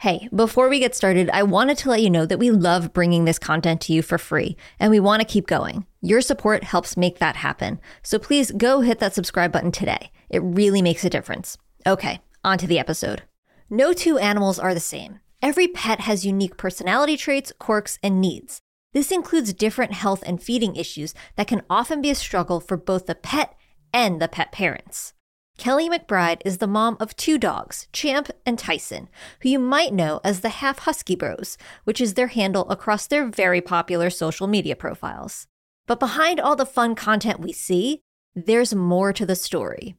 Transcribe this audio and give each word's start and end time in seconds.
Hey, 0.00 0.30
before 0.34 0.70
we 0.70 0.78
get 0.78 0.94
started, 0.94 1.28
I 1.28 1.42
wanted 1.42 1.76
to 1.76 1.90
let 1.90 2.00
you 2.00 2.08
know 2.08 2.24
that 2.24 2.38
we 2.38 2.50
love 2.50 2.94
bringing 2.94 3.26
this 3.26 3.38
content 3.38 3.82
to 3.82 3.92
you 3.92 4.00
for 4.00 4.16
free, 4.16 4.56
and 4.78 4.90
we 4.90 4.98
want 4.98 5.20
to 5.20 5.28
keep 5.28 5.46
going. 5.46 5.84
Your 6.00 6.22
support 6.22 6.64
helps 6.64 6.96
make 6.96 7.18
that 7.18 7.36
happen. 7.36 7.78
So 8.02 8.18
please 8.18 8.50
go 8.50 8.80
hit 8.80 8.98
that 9.00 9.12
subscribe 9.12 9.52
button 9.52 9.70
today. 9.70 10.10
It 10.30 10.38
really 10.38 10.80
makes 10.80 11.04
a 11.04 11.10
difference. 11.10 11.58
Okay, 11.86 12.22
on 12.42 12.56
to 12.56 12.66
the 12.66 12.78
episode. 12.78 13.24
No 13.68 13.92
two 13.92 14.16
animals 14.16 14.58
are 14.58 14.72
the 14.72 14.80
same. 14.80 15.20
Every 15.42 15.68
pet 15.68 16.00
has 16.00 16.24
unique 16.24 16.56
personality 16.56 17.18
traits, 17.18 17.52
quirks, 17.58 17.98
and 18.02 18.22
needs. 18.22 18.62
This 18.94 19.12
includes 19.12 19.52
different 19.52 19.92
health 19.92 20.22
and 20.24 20.42
feeding 20.42 20.76
issues 20.76 21.12
that 21.36 21.46
can 21.46 21.60
often 21.68 22.00
be 22.00 22.08
a 22.08 22.14
struggle 22.14 22.60
for 22.60 22.78
both 22.78 23.04
the 23.04 23.14
pet 23.14 23.54
and 23.92 24.18
the 24.18 24.28
pet 24.28 24.50
parents. 24.50 25.12
Kelly 25.60 25.90
McBride 25.90 26.40
is 26.42 26.56
the 26.56 26.66
mom 26.66 26.96
of 27.00 27.14
two 27.16 27.36
dogs, 27.36 27.86
Champ 27.92 28.30
and 28.46 28.58
Tyson, 28.58 29.10
who 29.42 29.50
you 29.50 29.58
might 29.58 29.92
know 29.92 30.18
as 30.24 30.40
the 30.40 30.48
Half 30.48 30.78
Husky 30.78 31.14
Bros, 31.14 31.58
which 31.84 32.00
is 32.00 32.14
their 32.14 32.28
handle 32.28 32.66
across 32.70 33.06
their 33.06 33.26
very 33.26 33.60
popular 33.60 34.08
social 34.08 34.46
media 34.46 34.74
profiles. 34.74 35.46
But 35.86 36.00
behind 36.00 36.40
all 36.40 36.56
the 36.56 36.64
fun 36.64 36.94
content 36.94 37.40
we 37.40 37.52
see, 37.52 38.00
there's 38.34 38.74
more 38.74 39.12
to 39.12 39.26
the 39.26 39.36
story. 39.36 39.96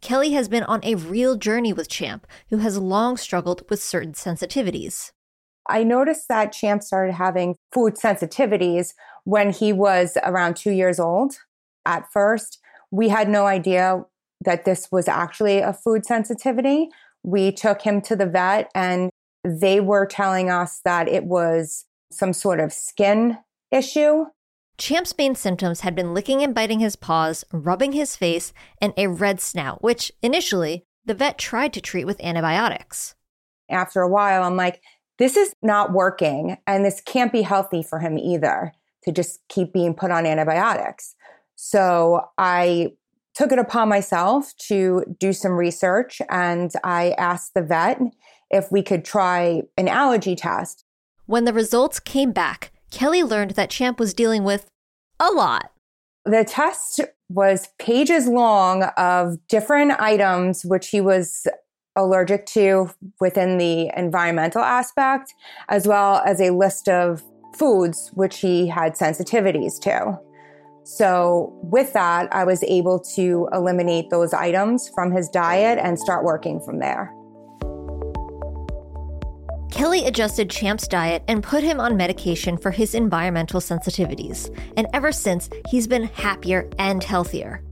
Kelly 0.00 0.32
has 0.32 0.48
been 0.48 0.64
on 0.64 0.80
a 0.82 0.96
real 0.96 1.36
journey 1.36 1.72
with 1.72 1.88
Champ, 1.88 2.26
who 2.50 2.56
has 2.56 2.76
long 2.76 3.16
struggled 3.16 3.62
with 3.70 3.80
certain 3.80 4.14
sensitivities. 4.14 5.12
I 5.68 5.84
noticed 5.84 6.26
that 6.26 6.50
Champ 6.50 6.82
started 6.82 7.12
having 7.12 7.54
food 7.72 7.94
sensitivities 7.94 8.94
when 9.22 9.50
he 9.50 9.72
was 9.72 10.18
around 10.24 10.56
two 10.56 10.72
years 10.72 10.98
old. 10.98 11.36
At 11.86 12.10
first, 12.12 12.58
we 12.90 13.10
had 13.10 13.28
no 13.28 13.46
idea 13.46 14.02
that 14.44 14.64
this 14.64 14.88
was 14.90 15.08
actually 15.08 15.58
a 15.58 15.72
food 15.72 16.06
sensitivity. 16.06 16.88
We 17.22 17.52
took 17.52 17.82
him 17.82 18.00
to 18.02 18.16
the 18.16 18.26
vet 18.26 18.70
and 18.74 19.10
they 19.44 19.80
were 19.80 20.06
telling 20.06 20.50
us 20.50 20.80
that 20.84 21.08
it 21.08 21.24
was 21.24 21.84
some 22.10 22.32
sort 22.32 22.60
of 22.60 22.72
skin 22.72 23.38
issue. 23.70 24.26
Champ's 24.76 25.16
main 25.16 25.34
symptoms 25.34 25.80
had 25.80 25.94
been 25.94 26.14
licking 26.14 26.42
and 26.42 26.54
biting 26.54 26.80
his 26.80 26.96
paws, 26.96 27.44
rubbing 27.52 27.92
his 27.92 28.16
face, 28.16 28.52
and 28.80 28.92
a 28.96 29.06
red 29.06 29.40
snout, 29.40 29.82
which 29.82 30.10
initially 30.22 30.84
the 31.04 31.14
vet 31.14 31.38
tried 31.38 31.72
to 31.74 31.80
treat 31.80 32.06
with 32.06 32.20
antibiotics. 32.20 33.14
After 33.70 34.00
a 34.00 34.08
while, 34.08 34.42
I'm 34.42 34.56
like, 34.56 34.82
this 35.18 35.36
is 35.36 35.54
not 35.62 35.92
working, 35.92 36.56
and 36.66 36.84
this 36.84 37.00
can't 37.00 37.32
be 37.32 37.42
healthy 37.42 37.82
for 37.82 38.00
him 38.00 38.18
either 38.18 38.72
to 39.04 39.12
just 39.12 39.40
keep 39.48 39.72
being 39.72 39.94
put 39.94 40.10
on 40.10 40.26
antibiotics. 40.26 41.14
So 41.54 42.22
I 42.36 42.92
took 43.34 43.52
it 43.52 43.58
upon 43.58 43.88
myself 43.88 44.52
to 44.68 45.04
do 45.18 45.32
some 45.32 45.52
research 45.52 46.22
and 46.30 46.70
I 46.82 47.10
asked 47.18 47.54
the 47.54 47.62
vet 47.62 48.00
if 48.50 48.70
we 48.70 48.82
could 48.82 49.04
try 49.04 49.62
an 49.76 49.88
allergy 49.88 50.36
test. 50.36 50.84
When 51.26 51.44
the 51.44 51.52
results 51.52 51.98
came 51.98 52.32
back, 52.32 52.72
Kelly 52.90 53.22
learned 53.22 53.52
that 53.52 53.70
Champ 53.70 53.98
was 53.98 54.14
dealing 54.14 54.44
with 54.44 54.68
a 55.18 55.30
lot. 55.30 55.72
The 56.24 56.44
test 56.44 57.00
was 57.28 57.68
pages 57.78 58.28
long 58.28 58.84
of 58.96 59.36
different 59.48 59.98
items 60.00 60.64
which 60.64 60.88
he 60.88 61.00
was 61.00 61.46
allergic 61.96 62.46
to 62.46 62.90
within 63.20 63.58
the 63.58 63.90
environmental 63.96 64.62
aspect, 64.62 65.34
as 65.68 65.86
well 65.86 66.22
as 66.26 66.40
a 66.40 66.50
list 66.50 66.88
of 66.88 67.22
foods 67.56 68.10
which 68.14 68.38
he 68.38 68.66
had 68.66 68.94
sensitivities 68.94 69.80
to. 69.80 70.18
So, 70.84 71.58
with 71.62 71.94
that, 71.94 72.28
I 72.32 72.44
was 72.44 72.62
able 72.62 73.00
to 73.16 73.48
eliminate 73.52 74.10
those 74.10 74.34
items 74.34 74.90
from 74.94 75.12
his 75.12 75.30
diet 75.30 75.78
and 75.82 75.98
start 75.98 76.24
working 76.24 76.60
from 76.60 76.78
there. 76.78 77.10
Kelly 79.70 80.04
adjusted 80.04 80.50
Champ's 80.50 80.86
diet 80.86 81.24
and 81.26 81.42
put 81.42 81.64
him 81.64 81.80
on 81.80 81.96
medication 81.96 82.56
for 82.56 82.70
his 82.70 82.94
environmental 82.94 83.60
sensitivities. 83.60 84.56
And 84.76 84.86
ever 84.92 85.10
since, 85.10 85.50
he's 85.68 85.86
been 85.86 86.04
happier 86.04 86.68
and 86.78 87.02
healthier. 87.02 87.64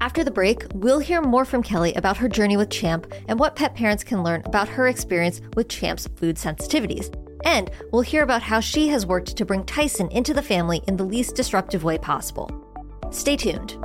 After 0.00 0.22
the 0.22 0.30
break, 0.30 0.64
we'll 0.74 1.00
hear 1.00 1.20
more 1.20 1.44
from 1.44 1.62
Kelly 1.62 1.92
about 1.94 2.18
her 2.18 2.28
journey 2.28 2.56
with 2.56 2.70
Champ 2.70 3.12
and 3.26 3.40
what 3.40 3.56
pet 3.56 3.74
parents 3.74 4.04
can 4.04 4.22
learn 4.22 4.42
about 4.44 4.68
her 4.68 4.86
experience 4.86 5.40
with 5.56 5.68
Champ's 5.68 6.06
food 6.16 6.36
sensitivities. 6.36 7.12
And 7.44 7.70
we'll 7.92 8.02
hear 8.02 8.22
about 8.22 8.42
how 8.42 8.60
she 8.60 8.88
has 8.88 9.06
worked 9.06 9.36
to 9.36 9.44
bring 9.44 9.64
Tyson 9.64 10.08
into 10.10 10.34
the 10.34 10.42
family 10.42 10.82
in 10.86 10.96
the 10.96 11.04
least 11.04 11.34
disruptive 11.34 11.84
way 11.84 11.98
possible. 11.98 12.50
Stay 13.10 13.36
tuned. 13.36 13.76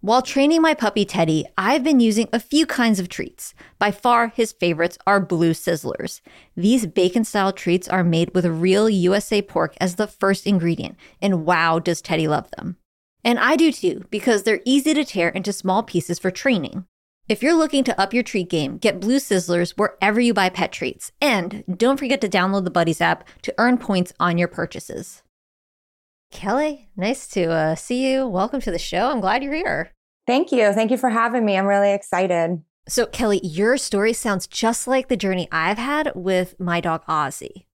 While 0.00 0.22
training 0.22 0.62
my 0.62 0.74
puppy 0.74 1.04
Teddy, 1.04 1.44
I've 1.58 1.84
been 1.84 2.00
using 2.00 2.28
a 2.32 2.40
few 2.40 2.66
kinds 2.66 3.00
of 3.00 3.08
treats. 3.08 3.52
By 3.78 3.90
far, 3.90 4.28
his 4.28 4.52
favorites 4.52 4.96
are 5.06 5.20
blue 5.20 5.50
sizzlers. 5.50 6.20
These 6.56 6.86
bacon 6.86 7.24
style 7.24 7.52
treats 7.52 7.88
are 7.88 8.04
made 8.04 8.32
with 8.32 8.46
real 8.46 8.88
USA 8.88 9.42
pork 9.42 9.74
as 9.80 9.96
the 9.96 10.06
first 10.06 10.46
ingredient, 10.46 10.96
and 11.20 11.44
wow, 11.44 11.78
does 11.78 12.00
Teddy 12.00 12.28
love 12.28 12.48
them. 12.56 12.76
And 13.24 13.38
I 13.38 13.56
do 13.56 13.72
too, 13.72 14.04
because 14.10 14.42
they're 14.42 14.60
easy 14.64 14.94
to 14.94 15.04
tear 15.04 15.28
into 15.28 15.52
small 15.52 15.82
pieces 15.82 16.18
for 16.18 16.30
training. 16.30 16.86
If 17.28 17.42
you're 17.42 17.54
looking 17.54 17.84
to 17.84 18.00
up 18.00 18.14
your 18.14 18.22
treat 18.22 18.48
game, 18.48 18.78
get 18.78 19.00
Blue 19.00 19.18
Sizzlers 19.18 19.74
wherever 19.76 20.18
you 20.18 20.32
buy 20.32 20.48
pet 20.48 20.72
treats. 20.72 21.12
And 21.20 21.62
don't 21.76 21.98
forget 21.98 22.22
to 22.22 22.28
download 22.28 22.64
the 22.64 22.70
Buddies 22.70 23.02
app 23.02 23.28
to 23.42 23.54
earn 23.58 23.76
points 23.76 24.14
on 24.18 24.38
your 24.38 24.48
purchases. 24.48 25.22
Kelly, 26.30 26.88
nice 26.96 27.26
to 27.28 27.50
uh, 27.50 27.74
see 27.74 28.10
you. 28.10 28.26
Welcome 28.26 28.60
to 28.62 28.70
the 28.70 28.78
show. 28.78 29.10
I'm 29.10 29.20
glad 29.20 29.42
you're 29.42 29.54
here. 29.54 29.90
Thank 30.26 30.52
you. 30.52 30.72
Thank 30.72 30.90
you 30.90 30.96
for 30.96 31.10
having 31.10 31.44
me. 31.44 31.58
I'm 31.58 31.66
really 31.66 31.92
excited. 31.92 32.62
So, 32.88 33.04
Kelly, 33.04 33.40
your 33.42 33.76
story 33.76 34.14
sounds 34.14 34.46
just 34.46 34.86
like 34.86 35.08
the 35.08 35.16
journey 35.16 35.48
I've 35.52 35.76
had 35.76 36.12
with 36.14 36.58
my 36.58 36.80
dog 36.80 37.04
Ozzy. 37.06 37.64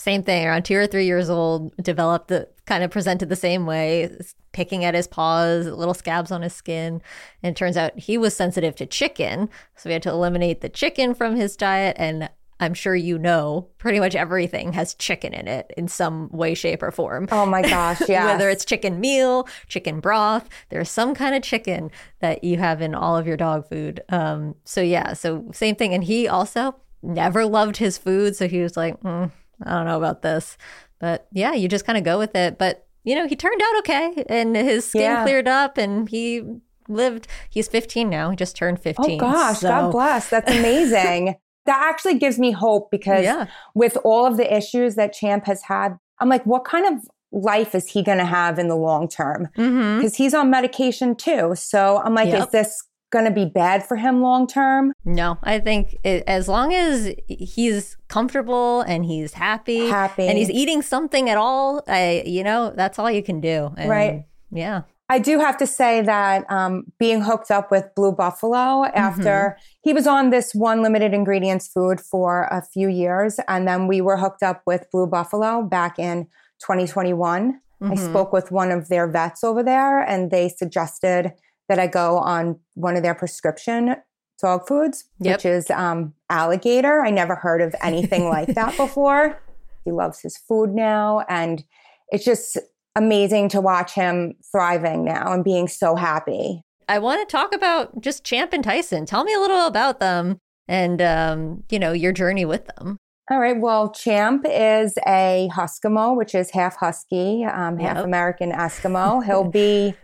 Same 0.00 0.22
thing, 0.22 0.46
around 0.46 0.62
two 0.62 0.76
or 0.76 0.86
three 0.86 1.04
years 1.04 1.28
old, 1.28 1.76
developed 1.76 2.28
the 2.28 2.48
kind 2.64 2.82
of 2.82 2.90
presented 2.90 3.28
the 3.28 3.36
same 3.36 3.66
way, 3.66 4.10
picking 4.50 4.82
at 4.82 4.94
his 4.94 5.06
paws, 5.06 5.66
little 5.66 5.92
scabs 5.92 6.30
on 6.30 6.40
his 6.40 6.54
skin. 6.54 7.02
And 7.42 7.54
it 7.54 7.58
turns 7.58 7.76
out 7.76 7.98
he 7.98 8.16
was 8.16 8.34
sensitive 8.34 8.74
to 8.76 8.86
chicken. 8.86 9.50
So 9.76 9.90
we 9.90 9.92
had 9.92 10.02
to 10.04 10.08
eliminate 10.08 10.62
the 10.62 10.70
chicken 10.70 11.14
from 11.14 11.36
his 11.36 11.54
diet. 11.54 11.96
And 11.98 12.30
I'm 12.60 12.72
sure 12.72 12.96
you 12.96 13.18
know 13.18 13.68
pretty 13.76 14.00
much 14.00 14.14
everything 14.14 14.72
has 14.72 14.94
chicken 14.94 15.34
in 15.34 15.46
it 15.46 15.70
in 15.76 15.86
some 15.86 16.30
way, 16.30 16.54
shape, 16.54 16.82
or 16.82 16.90
form. 16.90 17.28
Oh 17.30 17.44
my 17.44 17.60
gosh, 17.60 18.00
yeah. 18.08 18.24
Whether 18.32 18.48
it's 18.48 18.64
chicken 18.64 19.00
meal, 19.00 19.46
chicken 19.68 20.00
broth, 20.00 20.48
there's 20.70 20.88
some 20.88 21.14
kind 21.14 21.34
of 21.34 21.42
chicken 21.42 21.90
that 22.20 22.42
you 22.42 22.56
have 22.56 22.80
in 22.80 22.94
all 22.94 23.18
of 23.18 23.26
your 23.26 23.36
dog 23.36 23.68
food. 23.68 24.00
Um, 24.08 24.54
so 24.64 24.80
yeah, 24.80 25.12
so 25.12 25.50
same 25.52 25.76
thing. 25.76 25.92
And 25.92 26.04
he 26.04 26.26
also 26.26 26.76
never 27.02 27.44
loved 27.44 27.76
his 27.76 27.98
food. 27.98 28.34
So 28.34 28.48
he 28.48 28.62
was 28.62 28.78
like, 28.78 28.98
mm, 29.02 29.30
I 29.64 29.72
don't 29.72 29.86
know 29.86 29.96
about 29.96 30.22
this. 30.22 30.56
But 30.98 31.26
yeah, 31.32 31.52
you 31.52 31.68
just 31.68 31.84
kind 31.86 31.98
of 31.98 32.04
go 32.04 32.18
with 32.18 32.34
it. 32.34 32.58
But, 32.58 32.86
you 33.04 33.14
know, 33.14 33.26
he 33.26 33.36
turned 33.36 33.60
out 33.62 33.78
okay 33.80 34.24
and 34.28 34.54
his 34.54 34.88
skin 34.88 35.02
yeah. 35.02 35.22
cleared 35.24 35.48
up 35.48 35.78
and 35.78 36.08
he 36.08 36.42
lived, 36.88 37.26
he's 37.48 37.68
15 37.68 38.08
now. 38.08 38.30
He 38.30 38.36
just 38.36 38.56
turned 38.56 38.80
15. 38.80 39.16
Oh 39.16 39.18
gosh, 39.18 39.60
so. 39.60 39.68
God 39.68 39.92
bless. 39.92 40.28
That's 40.28 40.50
amazing. 40.58 41.36
that 41.66 41.82
actually 41.82 42.18
gives 42.18 42.38
me 42.38 42.52
hope 42.52 42.90
because 42.90 43.24
yeah. 43.24 43.46
with 43.74 43.96
all 44.04 44.26
of 44.26 44.36
the 44.36 44.54
issues 44.54 44.96
that 44.96 45.12
Champ 45.12 45.46
has 45.46 45.62
had, 45.62 45.96
I'm 46.20 46.28
like, 46.28 46.44
what 46.44 46.64
kind 46.64 46.86
of 46.86 47.04
life 47.32 47.74
is 47.74 47.88
he 47.88 48.02
going 48.02 48.18
to 48.18 48.24
have 48.24 48.58
in 48.58 48.68
the 48.68 48.76
long 48.76 49.08
term? 49.08 49.48
Because 49.54 49.70
mm-hmm. 49.70 50.22
he's 50.22 50.34
on 50.34 50.50
medication 50.50 51.14
too. 51.14 51.54
So 51.54 52.02
I'm 52.04 52.14
like, 52.14 52.28
yep. 52.28 52.46
is 52.46 52.50
this 52.50 52.82
going 53.10 53.24
to 53.24 53.30
be 53.30 53.44
bad 53.44 53.86
for 53.86 53.96
him 53.96 54.22
long 54.22 54.46
term. 54.46 54.92
No, 55.04 55.38
I 55.42 55.58
think 55.58 55.96
it, 56.04 56.24
as 56.26 56.48
long 56.48 56.72
as 56.72 57.14
he's 57.28 57.96
comfortable 58.08 58.82
and 58.82 59.04
he's 59.04 59.34
happy, 59.34 59.88
happy, 59.88 60.26
and 60.26 60.38
he's 60.38 60.50
eating 60.50 60.82
something 60.82 61.28
at 61.28 61.36
all, 61.36 61.82
I, 61.86 62.22
you 62.24 62.42
know, 62.42 62.72
that's 62.74 62.98
all 62.98 63.10
you 63.10 63.22
can 63.22 63.40
do. 63.40 63.72
And 63.76 63.90
right. 63.90 64.24
Yeah. 64.50 64.82
I 65.10 65.18
do 65.18 65.40
have 65.40 65.56
to 65.56 65.66
say 65.66 66.02
that 66.02 66.48
um, 66.48 66.84
being 67.00 67.20
hooked 67.20 67.50
up 67.50 67.72
with 67.72 67.84
Blue 67.96 68.12
Buffalo 68.12 68.84
after 68.94 69.56
mm-hmm. 69.58 69.62
he 69.82 69.92
was 69.92 70.06
on 70.06 70.30
this 70.30 70.54
one 70.54 70.82
limited 70.82 71.12
ingredients 71.12 71.66
food 71.66 72.00
for 72.00 72.44
a 72.44 72.62
few 72.62 72.88
years, 72.88 73.40
and 73.48 73.66
then 73.66 73.88
we 73.88 74.00
were 74.00 74.16
hooked 74.16 74.44
up 74.44 74.62
with 74.66 74.86
Blue 74.92 75.08
Buffalo 75.08 75.62
back 75.62 75.98
in 75.98 76.26
2021. 76.60 77.60
Mm-hmm. 77.82 77.92
I 77.92 77.96
spoke 77.96 78.32
with 78.32 78.52
one 78.52 78.70
of 78.70 78.88
their 78.88 79.08
vets 79.08 79.42
over 79.42 79.64
there, 79.64 80.00
and 80.00 80.30
they 80.30 80.48
suggested 80.48 81.32
that 81.70 81.78
I 81.78 81.86
go 81.86 82.18
on 82.18 82.58
one 82.74 82.96
of 82.96 83.04
their 83.04 83.14
prescription 83.14 83.94
dog 84.42 84.66
foods, 84.66 85.04
yep. 85.20 85.36
which 85.36 85.46
is 85.46 85.70
um, 85.70 86.12
alligator. 86.28 87.04
I 87.04 87.10
never 87.10 87.36
heard 87.36 87.62
of 87.62 87.76
anything 87.80 88.28
like 88.28 88.54
that 88.54 88.76
before. 88.76 89.40
He 89.84 89.92
loves 89.92 90.20
his 90.20 90.36
food 90.36 90.74
now. 90.74 91.24
And 91.28 91.62
it's 92.08 92.24
just 92.24 92.58
amazing 92.96 93.50
to 93.50 93.60
watch 93.60 93.94
him 93.94 94.34
thriving 94.50 95.04
now 95.04 95.32
and 95.32 95.44
being 95.44 95.68
so 95.68 95.94
happy. 95.94 96.62
I 96.88 96.98
want 96.98 97.26
to 97.26 97.30
talk 97.30 97.54
about 97.54 98.00
just 98.00 98.24
Champ 98.24 98.52
and 98.52 98.64
Tyson. 98.64 99.06
Tell 99.06 99.22
me 99.22 99.32
a 99.32 99.38
little 99.38 99.68
about 99.68 100.00
them 100.00 100.38
and, 100.66 101.00
um, 101.00 101.62
you 101.70 101.78
know, 101.78 101.92
your 101.92 102.10
journey 102.10 102.44
with 102.44 102.66
them. 102.66 102.96
All 103.30 103.38
right. 103.38 103.60
Well, 103.60 103.92
Champ 103.92 104.44
is 104.44 104.94
a 105.06 105.48
Huskimo, 105.54 106.16
which 106.16 106.34
is 106.34 106.50
half 106.50 106.74
Husky, 106.74 107.44
um, 107.44 107.78
half 107.78 107.98
yep. 107.98 108.04
American 108.04 108.50
Eskimo. 108.50 109.24
He'll 109.24 109.44
be 109.48 109.94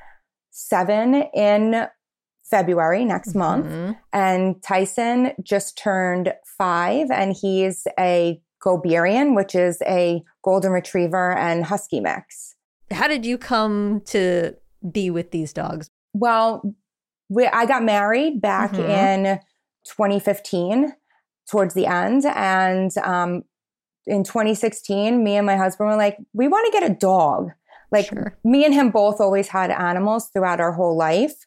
seven 0.59 1.15
in 1.35 1.87
February 2.51 3.05
next 3.05 3.35
month. 3.35 3.67
Mm-hmm. 3.67 3.93
And 4.13 4.63
Tyson 4.63 5.33
just 5.43 5.77
turned 5.77 6.33
five, 6.59 7.11
and 7.11 7.37
he's 7.39 7.87
a 7.99 8.41
Goberian, 8.65 9.37
which 9.37 9.55
is 9.55 9.83
a 9.87 10.23
golden 10.43 10.73
retriever 10.73 11.33
and 11.37 11.65
husky 11.65 12.01
mix. 12.01 12.55
How 12.91 13.07
did 13.07 13.27
you 13.27 13.37
come 13.37 14.01
to 14.07 14.55
be 14.91 15.11
with 15.11 15.31
these 15.31 15.53
dogs? 15.53 15.91
Well, 16.15 16.63
we, 17.29 17.47
I 17.47 17.67
got 17.67 17.83
married 17.85 18.41
back 18.41 18.73
Mhm. 18.73 18.89
in 18.89 19.41
2015 19.85 20.95
towards 21.51 21.75
the 21.75 21.87
end. 21.87 22.25
And 22.27 22.97
um, 22.99 23.43
in 24.07 24.25
2016, 24.25 25.23
me 25.23 25.37
and 25.37 25.45
my 25.47 25.57
husband 25.57 25.89
were 25.91 25.97
like, 25.97 26.17
we 26.33 26.49
want 26.49 26.67
to 26.73 26.81
get 26.81 26.91
a 26.91 26.95
dog. 26.95 27.51
Like, 27.91 28.07
Sure. 28.07 28.37
me 28.45 28.65
and 28.65 28.75
him 28.75 28.91
both 28.91 29.21
always 29.21 29.49
had 29.49 29.71
animals 29.71 30.29
throughout 30.29 30.61
our 30.61 30.73
whole 30.73 30.97
life, 30.97 31.47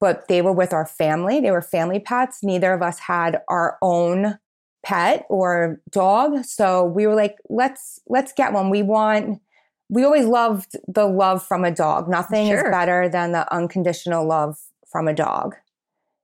but 0.00 0.28
they 0.28 0.42
were 0.42 0.52
with 0.52 0.72
our 0.72 0.86
family. 0.86 1.40
They 1.40 1.50
were 1.50 1.62
family 1.62 1.98
pets. 1.98 2.42
Neither 2.42 2.72
of 2.72 2.82
us 2.82 2.98
had 2.98 3.40
our 3.48 3.78
own 3.82 4.38
pet 4.84 5.24
or 5.28 5.80
dog. 5.90 6.44
So 6.44 6.84
we 6.84 7.06
were 7.06 7.14
like, 7.14 7.36
let's 7.48 8.00
let's 8.08 8.32
get 8.32 8.52
one. 8.52 8.68
We 8.70 8.82
want 8.82 9.40
we 9.88 10.04
always 10.04 10.26
loved 10.26 10.76
the 10.88 11.06
love 11.06 11.42
from 11.46 11.64
a 11.64 11.70
dog. 11.70 12.08
Nothing 12.08 12.48
is 12.48 12.62
better 12.62 13.08
than 13.08 13.32
the 13.32 13.52
unconditional 13.54 14.26
love 14.26 14.58
from 14.90 15.06
a 15.06 15.14
dog. 15.14 15.54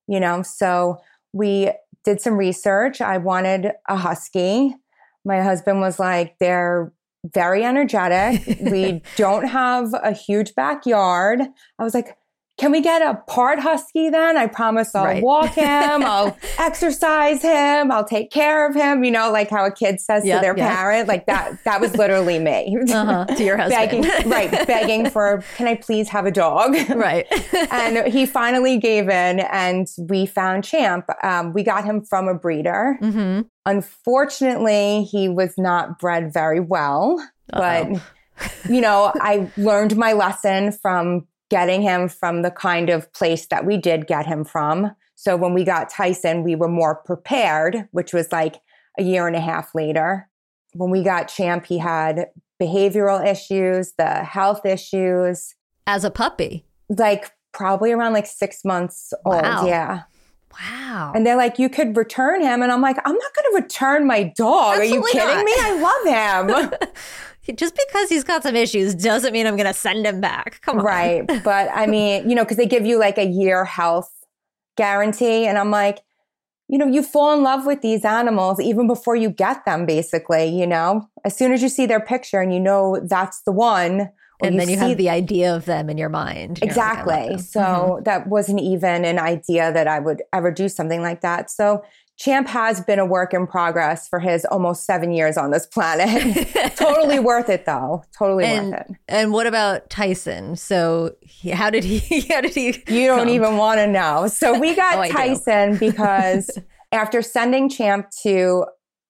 You 0.07 0.21
know, 0.21 0.43
so 0.43 1.01
we 1.33 1.71
did 2.05 2.21
some 2.21 2.35
research. 2.37 3.01
I 3.01 3.19
wanted 3.19 3.73
a 3.89 3.97
husky. 3.97 4.75
My 5.25 5.43
husband 5.43 5.81
was 5.81 5.99
like, 5.99 6.39
they're 6.39 6.93
very 7.25 7.65
energetic. 7.65 8.59
we 8.61 9.03
don't 9.17 9.47
have 9.47 9.93
a 10.03 10.13
huge 10.13 10.55
backyard. 10.55 11.41
I 11.79 11.85
was 11.85 11.95
like, 11.95 12.17
can 12.59 12.73
we 12.73 12.81
get 12.81 13.01
a 13.03 13.15
part 13.29 13.59
husky 13.61 14.11
then? 14.11 14.37
I 14.37 14.47
promise 14.49 14.95
I'll 14.95 15.05
Right. 15.05 15.23
walk 15.23 15.51
him, 15.55 16.03
I'll 16.05 16.37
exercise 16.59 17.41
him, 17.41 17.91
I'll 17.93 18.05
take 18.05 18.31
care 18.33 18.69
of 18.69 18.75
him, 18.75 19.05
you 19.05 19.11
know, 19.13 19.31
like 19.31 19.49
how 19.49 19.65
a 19.65 19.71
kid 19.73 20.01
says 20.01 20.25
Yep, 20.27 20.39
to 20.39 20.43
their 20.43 20.57
yep. 20.59 20.69
parent. 20.69 21.09
Like 21.09 21.27
that, 21.27 21.63
that 21.65 21.81
was 21.81 21.97
literally 21.97 22.39
me. 22.39 22.77
Uh-huh. 22.91 23.25
To 23.27 23.45
your 23.45 23.57
husband. 23.57 24.03
begging, 24.03 24.29
right, 24.31 24.67
begging 24.67 25.09
for, 25.11 25.45
can 25.57 25.69
I 25.69 25.77
please 25.77 26.09
have 26.09 26.27
a 26.27 26.31
dog? 26.33 26.75
right. 26.97 27.27
and 27.71 28.13
he 28.13 28.27
finally 28.27 28.77
gave 28.79 29.09
in 29.09 29.41
and 29.41 29.87
we 30.09 30.27
found 30.27 30.65
Champ. 30.65 31.07
Um, 31.23 31.53
we 31.53 31.63
got 31.63 31.85
him 31.85 32.05
from 32.05 32.27
a 32.27 32.35
breeder. 32.35 32.97
hmm 33.01 33.43
Unfortunately, 33.67 35.05
he 35.05 35.29
was 35.29 35.55
not 35.59 35.99
bred 36.01 36.33
very 36.33 36.59
well, 36.61 37.19
Uh-oh. 37.53 37.93
but 37.95 38.03
you 38.71 38.81
know, 38.81 39.13
I 39.21 39.49
learned 39.57 39.97
my 39.97 40.13
lesson 40.13 40.73
from 40.73 41.27
getting 41.51 41.83
him 41.83 42.09
from 42.09 42.43
the 42.43 42.51
kind 42.51 42.91
of 42.91 43.13
place 43.13 43.47
that 43.47 43.65
we 43.65 43.77
did 43.77 44.07
get 44.07 44.27
him 44.27 44.45
from. 44.45 44.95
So 45.15 45.37
when 45.37 45.55
we 45.55 45.65
got 45.65 45.91
Tyson, 45.91 46.43
we 46.45 46.55
were 46.55 46.69
more 46.69 46.95
prepared, 46.95 47.89
which 47.91 48.13
was 48.13 48.31
like 48.31 48.57
a 48.99 49.03
year 49.03 49.27
and 49.27 49.35
a 49.37 49.41
half 49.41 49.75
later. 49.75 50.29
When 50.75 50.91
we 50.91 51.03
got 51.03 51.25
Champ, 51.29 51.67
he 51.67 51.79
had 51.79 52.27
behavioral 52.61 53.25
issues, 53.27 53.93
the 53.99 54.23
health 54.25 54.67
issues, 54.67 55.55
As 55.87 56.05
a 56.05 56.11
puppy. 56.11 56.65
like 56.89 57.33
probably 57.53 57.93
around 57.93 58.13
like 58.13 58.27
six 58.27 58.65
months 58.65 59.13
old. 59.25 59.43
Yeah. 59.43 60.03
Wow. 60.53 61.13
And 61.15 61.27
they're 61.27 61.37
like, 61.37 61.59
you 61.59 61.69
could 61.69 61.97
return 61.97 62.43
him. 62.43 62.63
And 62.63 62.73
I'm 62.73 62.81
like, 62.81 62.97
I'm 63.05 63.15
not 63.15 63.35
going 63.35 63.53
to 63.53 63.63
return 63.63 64.07
my 64.07 64.25
dog. 64.37 64.79
Are 64.79 64.85
you 64.85 65.05
kidding 65.13 65.29
not. 65.29 65.45
me? 65.45 65.53
I 65.57 66.47
love 66.49 66.71
him. 66.71 66.79
Just 67.57 67.75
because 67.89 68.09
he's 68.09 68.25
got 68.25 68.43
some 68.43 68.57
issues 68.57 68.95
doesn't 68.95 69.33
mean 69.33 69.47
I'm 69.47 69.57
going 69.57 69.67
to 69.67 69.75
send 69.75 70.07
him 70.07 70.21
back. 70.21 70.61
Come 70.63 70.79
on. 70.79 70.85
right. 70.85 71.27
But 71.45 71.71
I 71.73 71.87
mean, 71.87 72.29
you 72.29 72.35
know, 72.37 72.45
because 72.45 72.57
they 72.57 72.67
give 72.67 72.85
you 72.87 72.99
like 72.99 73.19
a 73.19 73.25
year 73.27 73.65
health 73.65 74.11
guarantee. 74.77 75.47
And 75.47 75.59
I'm 75.59 75.71
like, 75.71 76.01
you 76.69 76.77
know, 76.79 76.87
you 76.87 77.03
fall 77.03 77.33
in 77.35 77.43
love 77.43 77.65
with 77.67 77.81
these 77.81 78.05
animals 78.05 78.61
even 78.61 78.87
before 78.87 79.17
you 79.17 79.31
get 79.31 79.65
them, 79.65 79.87
basically, 79.87 80.47
you 80.49 80.67
know, 80.67 81.09
as 81.25 81.37
soon 81.37 81.53
as 81.53 81.63
you 81.63 81.69
see 81.69 81.87
their 81.87 82.01
picture 82.01 82.41
and 82.41 82.53
you 82.53 82.61
know 82.61 83.01
that's 83.05 83.43
the 83.43 83.53
one. 83.53 84.11
or 84.41 84.47
And 84.47 84.61
then 84.61 84.69
you 84.69 84.77
see- 84.77 84.89
have 84.91 84.99
the 84.99 85.11
idea 85.11 85.55
of 85.57 85.65
them 85.65 85.89
in 85.91 85.97
your 85.99 86.11
mind. 86.11 86.61
You're 86.63 86.69
like, 86.71 86.79
I 86.79 86.83
love 86.83 86.99
Exactly. 87.09 87.29
them. 87.37 87.39
So 87.39 87.61
Mhm. 87.61 88.05
that 88.05 88.27
wasn't 88.29 88.61
even 88.61 89.05
an 89.05 89.19
idea 89.19 89.73
that 89.73 89.89
I 89.89 89.99
would 89.99 90.23
ever 90.33 90.51
do 90.53 90.69
something 90.69 91.01
like 91.03 91.23
that. 91.23 91.51
So 91.51 91.83
Champ 92.19 92.49
has 92.49 92.81
been 92.81 92.99
a 92.99 93.07
work 93.07 93.33
in 93.33 93.47
progress 93.47 94.09
for 94.09 94.19
his 94.19 94.45
almost 94.47 94.85
seven 94.85 95.13
years 95.13 95.37
on 95.37 95.53
this 95.53 95.67
planet. 95.67 96.49
totally 96.77 97.21
worth 97.21 97.49
it, 97.49 97.65
though. 97.65 98.03
Totally 98.19 98.45
And- 98.45 98.73
worth 98.73 98.91
it. 98.91 98.97
And 99.09 99.33
what 99.33 99.47
about 99.47 99.89
Tyson? 99.89 100.57
So 100.57 101.15
he, 101.21 101.51
how 101.51 101.71
did 101.71 101.85
he? 101.85 102.21
How 102.29 102.41
did 102.41 102.55
he? 102.55 102.83
You 102.89 103.07
don't 103.07 103.21
come? 103.21 103.29
even 103.29 103.57
want 103.57 103.79
to 103.79 103.87
know. 103.87 104.27
So 104.27 104.59
we 104.59 104.75
got 104.75 104.99
Oh, 105.09 105.13
Tyson 105.13 105.77
because 105.77 106.59
after 106.91 107.23
sending 107.23 107.69
Champ 107.69 108.11
to 108.23 108.65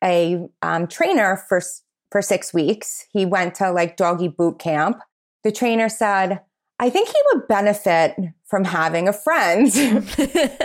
a 0.05 0.47
um, 0.63 0.87
trainer 0.87 1.43
for 1.49 1.63
for 2.11 2.21
six 2.23 2.53
weeks, 2.55 3.07
he 3.13 3.25
went 3.27 3.55
to 3.57 3.71
like 3.71 3.97
doggy 3.97 4.29
boot 4.29 4.59
camp. 4.59 4.99
The 5.45 5.53
trainer 5.53 5.89
said, 5.89 6.41
"I 6.79 6.91
think 6.91 7.09
he 7.09 7.19
would 7.33 7.49
benefit 7.49 8.15
from 8.47 8.65
having 8.65 9.09
a 9.09 9.13
friend." 9.15 9.73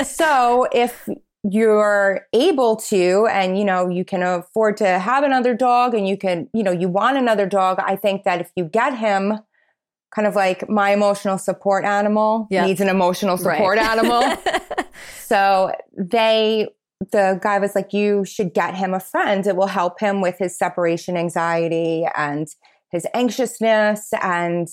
so 0.05 0.67
if 0.73 1.07
you're 1.49 2.21
able 2.31 2.75
to 2.77 3.27
and 3.29 3.57
you 3.57 3.65
know 3.65 3.89
you 3.89 4.05
can 4.05 4.23
afford 4.23 4.77
to 4.77 4.87
have 4.99 5.23
another 5.25 5.53
dog 5.53 5.93
and 5.93 6.07
you 6.07 6.15
can 6.17 6.47
you 6.53 6.63
know 6.63 6.71
you 6.71 6.87
want 6.87 7.17
another 7.17 7.45
dog 7.45 7.77
i 7.85 7.95
think 7.97 8.23
that 8.23 8.39
if 8.39 8.49
you 8.55 8.63
get 8.63 8.97
him 8.97 9.33
kind 10.15 10.25
of 10.27 10.35
like 10.35 10.69
my 10.69 10.91
emotional 10.91 11.37
support 11.37 11.83
animal 11.83 12.47
Yeah. 12.49 12.65
needs 12.65 12.79
an 12.79 12.87
emotional 12.87 13.35
support 13.37 13.77
Right. 13.77 13.89
animal 13.89 14.37
so 15.25 15.73
they 15.97 16.69
the 17.11 17.37
guy 17.43 17.59
was 17.59 17.75
like 17.75 17.91
you 17.91 18.23
should 18.23 18.53
get 18.53 18.75
him 18.75 18.93
a 18.93 18.99
friend 19.01 19.45
it 19.45 19.57
will 19.57 19.67
help 19.67 19.99
him 19.99 20.21
with 20.21 20.37
his 20.37 20.57
separation 20.57 21.17
anxiety 21.17 22.05
and 22.15 22.47
his 22.89 23.05
anxiousness 23.13 24.13
and 24.21 24.69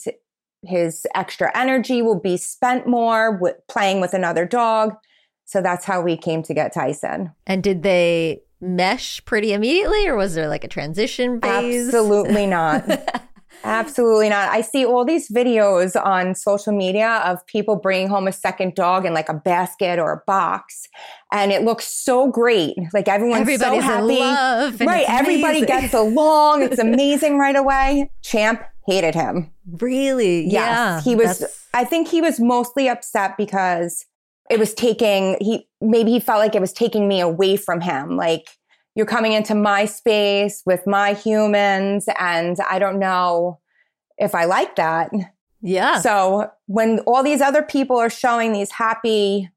his 0.64 1.04
extra 1.16 1.50
energy 1.58 2.00
will 2.02 2.20
be 2.20 2.36
spent 2.36 2.86
more 2.86 3.36
with 3.38 3.56
playing 3.66 4.00
with 4.00 4.12
another 4.14 4.44
dog 4.44 4.94
so 5.50 5.60
that's 5.60 5.84
how 5.84 6.00
we 6.00 6.16
came 6.16 6.42
to 6.44 6.54
get 6.54 6.72
Tyson. 6.72 7.32
and 7.46 7.62
did 7.62 7.82
they 7.82 8.42
mesh 8.60 9.24
pretty 9.24 9.52
immediately, 9.52 10.06
or 10.06 10.16
was 10.16 10.34
there 10.34 10.48
like 10.48 10.64
a 10.64 10.68
transition 10.68 11.40
phase? 11.40 11.86
Absolutely 11.88 12.46
not. 12.46 12.84
Absolutely 13.62 14.30
not. 14.30 14.48
I 14.50 14.62
see 14.62 14.86
all 14.86 15.04
these 15.04 15.28
videos 15.28 15.94
on 16.02 16.34
social 16.34 16.72
media 16.72 17.20
of 17.26 17.44
people 17.46 17.76
bringing 17.76 18.08
home 18.08 18.26
a 18.26 18.32
second 18.32 18.74
dog 18.74 19.04
in 19.04 19.12
like 19.12 19.28
a 19.28 19.34
basket 19.34 19.98
or 19.98 20.12
a 20.12 20.22
box, 20.26 20.88
and 21.30 21.52
it 21.52 21.62
looks 21.62 21.84
so 21.86 22.30
great. 22.30 22.74
Like 22.94 23.06
everyone's 23.08 23.42
Everybody's 23.42 23.82
so 23.82 23.86
happy. 23.90 24.18
love. 24.18 24.80
Right. 24.80 25.04
Everybody 25.08 25.66
gets 25.66 25.92
along. 25.92 26.62
It's 26.62 26.78
amazing 26.88 27.36
right 27.38 27.56
away. 27.56 28.10
Champ 28.22 28.62
hated 28.86 29.14
him. 29.14 29.50
really. 29.78 30.44
Yes. 30.44 30.52
yeah, 30.54 31.00
he 31.02 31.14
was, 31.14 31.38
that's- 31.40 31.66
I 31.74 31.84
think 31.84 32.08
he 32.08 32.22
was 32.22 32.40
mostly 32.40 32.88
upset 32.88 33.36
because 33.36 34.06
it 34.50 34.58
was 34.58 34.74
taking, 34.74 35.36
he 35.40 35.68
maybe 35.80 36.10
he 36.10 36.20
felt 36.20 36.40
like 36.40 36.54
it 36.54 36.60
was 36.60 36.72
taking 36.72 37.08
me 37.08 37.20
away 37.20 37.56
from 37.56 37.80
him. 37.80 38.16
Like, 38.16 38.48
you're 38.96 39.06
coming 39.06 39.32
into 39.32 39.54
my 39.54 39.84
space 39.84 40.62
with 40.66 40.86
my 40.86 41.14
humans, 41.14 42.06
and 42.18 42.56
I 42.68 42.78
don't 42.80 42.98
know 42.98 43.60
if 44.18 44.34
I 44.34 44.44
like 44.44 44.76
that. 44.76 45.10
yeah. 45.62 46.00
So, 46.00 46.50
when 46.66 46.98
all 47.00 47.22
these 47.22 47.40
other 47.40 47.62
people 47.62 47.96
are 47.96 48.10
showing 48.10 48.52
these 48.52 48.72
happy 48.72 49.48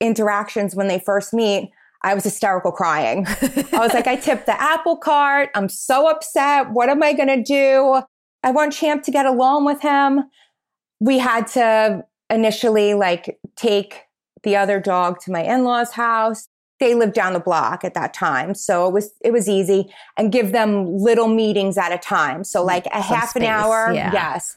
interactions 0.00 0.74
when 0.74 0.88
they 0.88 0.98
first 0.98 1.32
meet, 1.32 1.70
I 2.02 2.14
was 2.14 2.24
hysterical 2.24 2.72
crying. 2.72 3.26
I 3.72 3.78
was 3.78 3.94
like, 3.94 4.06
I 4.06 4.16
tipped 4.20 4.46
the 4.46 4.60
apple 4.60 4.96
cart. 4.96 5.50
I'm 5.54 5.68
so 5.68 6.10
upset. 6.10 6.70
What 6.70 6.88
am 6.90 7.02
I 7.02 7.12
going 7.12 7.28
to 7.28 7.42
do? 7.42 8.02
I 8.42 8.50
want 8.50 8.72
Champ 8.72 9.04
to 9.04 9.10
get 9.10 9.24
along 9.24 9.64
with 9.64 9.80
him. 9.80 10.24
We 11.00 11.18
had 11.18 11.46
to 11.48 12.04
initially 12.28 12.94
like 12.94 13.38
take 13.56 14.02
the 14.42 14.56
other 14.56 14.80
dog 14.80 15.20
to 15.20 15.32
my 15.32 15.42
in-laws 15.42 15.92
house. 15.92 16.48
They 16.80 16.94
lived 16.94 17.14
down 17.14 17.32
the 17.32 17.40
block 17.40 17.84
at 17.84 17.94
that 17.94 18.12
time. 18.12 18.54
So 18.54 18.88
it 18.88 18.92
was 18.92 19.12
it 19.20 19.32
was 19.32 19.48
easy 19.48 19.92
and 20.16 20.32
give 20.32 20.52
them 20.52 20.96
little 20.96 21.28
meetings 21.28 21.78
at 21.78 21.92
a 21.92 21.98
time. 21.98 22.42
So 22.44 22.64
like 22.64 22.86
a 22.86 23.02
Some 23.02 23.02
half 23.02 23.36
an 23.36 23.44
hour, 23.44 23.92
yeah. 23.92 24.10
yes, 24.12 24.56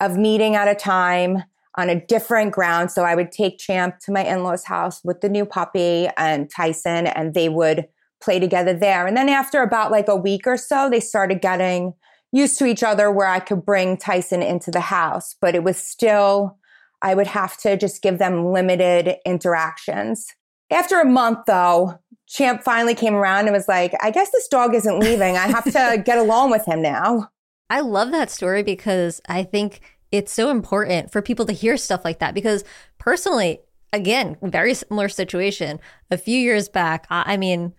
of 0.00 0.18
meeting 0.18 0.54
at 0.54 0.68
a 0.68 0.74
time 0.74 1.44
on 1.78 1.88
a 1.88 1.98
different 1.98 2.52
ground. 2.52 2.90
So 2.90 3.04
I 3.04 3.14
would 3.14 3.32
take 3.32 3.58
Champ 3.58 3.98
to 4.00 4.12
my 4.12 4.22
in-laws 4.22 4.64
house 4.64 5.02
with 5.02 5.22
the 5.22 5.28
new 5.30 5.46
puppy 5.46 6.08
and 6.18 6.50
Tyson 6.50 7.06
and 7.06 7.32
they 7.32 7.48
would 7.48 7.86
play 8.20 8.38
together 8.38 8.74
there. 8.74 9.06
And 9.06 9.16
then 9.16 9.28
after 9.28 9.62
about 9.62 9.90
like 9.90 10.08
a 10.08 10.16
week 10.16 10.46
or 10.46 10.58
so, 10.58 10.90
they 10.90 11.00
started 11.00 11.40
getting 11.40 11.94
used 12.30 12.58
to 12.58 12.66
each 12.66 12.82
other 12.82 13.10
where 13.10 13.26
I 13.26 13.40
could 13.40 13.64
bring 13.64 13.96
Tyson 13.96 14.42
into 14.42 14.70
the 14.70 14.80
house, 14.80 15.36
but 15.40 15.54
it 15.54 15.64
was 15.64 15.76
still, 15.76 16.58
I 17.02 17.14
would 17.14 17.26
have 17.26 17.56
to 17.58 17.76
just 17.76 18.02
give 18.02 18.18
them 18.18 18.52
limited 18.52 19.16
interactions. 19.26 20.26
After 20.70 21.00
a 21.00 21.04
month, 21.04 21.40
though, 21.46 21.98
Champ 22.26 22.62
finally 22.62 22.94
came 22.94 23.14
around 23.14 23.46
and 23.46 23.52
was 23.52 23.68
like, 23.68 23.92
I 24.00 24.10
guess 24.10 24.30
this 24.30 24.48
dog 24.48 24.74
isn't 24.74 25.00
leaving. 25.00 25.36
I 25.36 25.48
have 25.48 25.64
to 25.64 26.02
get 26.04 26.18
along 26.18 26.50
with 26.50 26.64
him 26.64 26.80
now. 26.80 27.28
I 27.68 27.80
love 27.80 28.10
that 28.12 28.30
story 28.30 28.62
because 28.62 29.20
I 29.28 29.42
think 29.42 29.80
it's 30.10 30.32
so 30.32 30.50
important 30.50 31.10
for 31.10 31.20
people 31.20 31.46
to 31.46 31.52
hear 31.52 31.76
stuff 31.76 32.04
like 32.04 32.20
that 32.20 32.34
because 32.34 32.64
personally, 32.98 33.60
again, 33.92 34.36
very 34.42 34.74
similar 34.74 35.08
situation. 35.08 35.80
A 36.10 36.18
few 36.18 36.38
years 36.38 36.68
back, 36.68 37.06
I, 37.10 37.36
mean, 37.36 37.74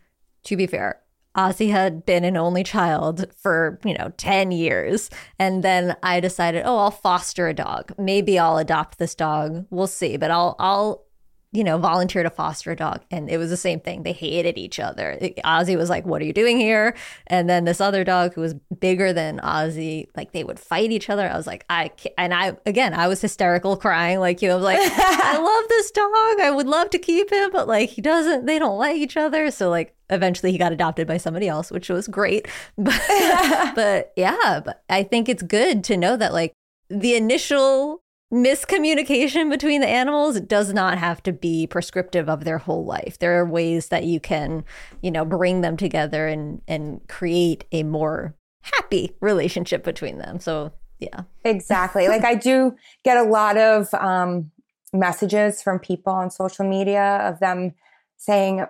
to 0.45 0.57
be 0.57 0.67
fair, 0.67 0.99
Ozzy 1.35 1.71
had 1.71 2.05
been 2.05 2.23
an 2.23 2.37
only 2.37 2.63
child 2.63 3.25
for, 3.35 3.79
you 3.83 3.93
know, 3.97 4.11
10 4.17 4.51
years. 4.51 5.09
And 5.39 5.63
then 5.63 5.95
I 6.03 6.19
decided, 6.19 6.63
oh, 6.65 6.77
I'll 6.77 6.91
foster 6.91 7.47
a 7.47 7.53
dog. 7.53 7.91
Maybe 7.97 8.37
I'll 8.37 8.57
adopt 8.57 8.99
this 8.99 9.15
dog. 9.15 9.65
We'll 9.69 9.87
see. 9.87 10.17
But 10.17 10.31
I'll 10.31 10.55
I'll 10.59 11.05
you 11.53 11.63
know, 11.63 11.77
volunteer 11.77 12.23
to 12.23 12.31
foster 12.31 12.71
a 12.71 12.75
dog. 12.75 13.01
And 13.11 13.29
it 13.29 13.37
was 13.37 13.51
the 13.51 13.57
same 13.57 13.79
thing. 13.79 14.01
They 14.01 14.11
hated 14.11 14.57
each 14.57 14.79
other. 14.79 15.17
Ozzy 15.45 15.77
was 15.77 15.87
like, 15.87 16.03
What 16.03 16.21
are 16.21 16.25
you 16.25 16.33
doing 16.33 16.59
here? 16.59 16.95
And 17.27 17.47
then 17.47 17.65
this 17.65 17.79
other 17.79 18.03
dog 18.03 18.33
who 18.33 18.41
was 18.41 18.55
bigger 18.79 19.13
than 19.13 19.39
Ozzy, 19.39 20.07
like 20.17 20.31
they 20.31 20.43
would 20.43 20.59
fight 20.59 20.91
each 20.91 21.11
other. 21.11 21.29
I 21.29 21.37
was 21.37 21.45
like, 21.45 21.63
I 21.69 21.89
can't. 21.89 22.15
And 22.17 22.33
I, 22.33 22.57
again, 22.65 22.95
I 22.95 23.07
was 23.07 23.21
hysterical 23.21 23.77
crying 23.77 24.19
like 24.19 24.41
you. 24.41 24.49
I 24.49 24.55
was 24.55 24.63
like, 24.63 24.79
I 24.81 25.37
love 25.37 25.69
this 25.69 25.91
dog. 25.91 26.39
I 26.41 26.51
would 26.53 26.67
love 26.67 26.89
to 26.89 26.97
keep 26.97 27.31
him, 27.31 27.51
but 27.51 27.67
like 27.67 27.89
he 27.89 28.01
doesn't, 28.01 28.47
they 28.47 28.57
don't 28.57 28.79
like 28.79 28.97
each 28.97 29.15
other. 29.15 29.51
So 29.51 29.69
like 29.69 29.95
eventually 30.09 30.51
he 30.51 30.57
got 30.57 30.71
adopted 30.71 31.07
by 31.07 31.17
somebody 31.17 31.47
else, 31.47 31.71
which 31.71 31.89
was 31.89 32.07
great. 32.07 32.47
But, 32.77 33.01
but 33.75 34.13
yeah, 34.17 34.59
but 34.65 34.83
I 34.89 35.03
think 35.03 35.29
it's 35.29 35.43
good 35.43 35.83
to 35.85 35.97
know 35.97 36.17
that 36.17 36.33
like 36.33 36.53
the 36.89 37.15
initial 37.15 38.02
miscommunication 38.33 39.49
between 39.49 39.81
the 39.81 39.87
animals 39.87 40.41
does 40.41 40.73
not 40.73 40.97
have 40.97 41.21
to 41.23 41.31
be 41.31 41.67
prescriptive 41.67 42.27
of 42.27 42.43
their 42.43 42.57
whole 42.57 42.83
life. 42.83 43.19
There 43.19 43.39
are 43.39 43.45
ways 43.45 43.89
that 43.89 44.05
you 44.05 44.19
can, 44.19 44.65
you 45.01 45.11
know, 45.11 45.23
bring 45.23 45.61
them 45.61 45.77
together 45.77 46.27
and 46.27 46.61
and 46.67 47.07
create 47.07 47.65
a 47.71 47.83
more 47.83 48.35
happy 48.61 49.15
relationship 49.21 49.83
between 49.83 50.17
them. 50.17 50.39
So, 50.39 50.73
yeah. 50.99 51.21
Exactly. 51.45 52.07
like 52.07 52.23
I 52.23 52.33
do 52.33 52.75
get 53.03 53.17
a 53.17 53.23
lot 53.23 53.57
of 53.57 53.93
um 53.93 54.49
messages 54.93 55.61
from 55.61 55.79
people 55.79 56.13
on 56.13 56.31
social 56.31 56.67
media 56.67 57.17
of 57.23 57.39
them 57.39 57.73
saying 58.17 58.65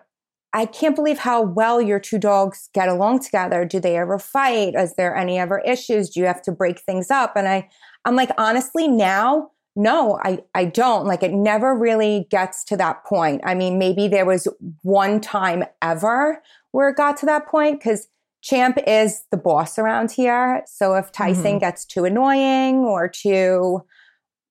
I 0.55 0.67
can't 0.67 0.96
believe 0.96 1.17
how 1.17 1.41
well 1.41 1.82
your 1.82 2.00
two 2.00 2.20
dogs 2.20 2.70
get 2.74 2.88
along 2.88 3.20
together. 3.20 3.65
Do 3.65 3.79
they 3.79 3.98
ever 3.98 4.20
fight? 4.20 4.75
Is 4.75 4.93
there 4.93 5.15
any 5.15 5.39
ever 5.39 5.60
issues? 5.62 6.12
Do 6.12 6.20
you 6.20 6.27
have 6.27 6.43
to 6.43 6.51
break 6.51 6.79
things 6.79 7.10
up? 7.10 7.36
And 7.36 7.48
I, 7.48 7.67
I'm 8.05 8.15
like, 8.15 8.29
honestly, 8.38 8.88
now 8.88 9.50
no, 9.75 10.20
I, 10.24 10.39
I 10.53 10.65
don't. 10.65 11.06
Like 11.06 11.24
it 11.24 11.34
never 11.34 11.75
really 11.75 12.27
gets 12.30 12.63
to 12.65 12.77
that 12.77 13.03
point. 13.06 13.42
I 13.44 13.56
mean, 13.56 13.80
maybe 13.80 14.08
there 14.08 14.25
was 14.25 14.48
one 14.84 15.20
time 15.20 15.63
ever 15.82 16.42
where 16.72 16.89
it 16.89 16.98
got 16.98 17.18
to 17.18 17.25
that 17.25 17.48
point 17.48 17.80
because 17.80 18.08
Champ 18.42 18.77
is 18.86 19.24
the 19.32 19.38
boss 19.38 19.80
around 19.80 20.12
here. 20.12 20.63
So 20.68 20.96
if 20.96 21.12
Tyson 21.12 21.44
mm-hmm. 21.44 21.58
gets 21.60 21.86
too 21.86 22.06
annoying 22.06 22.77
or 22.80 23.08
too 23.08 23.84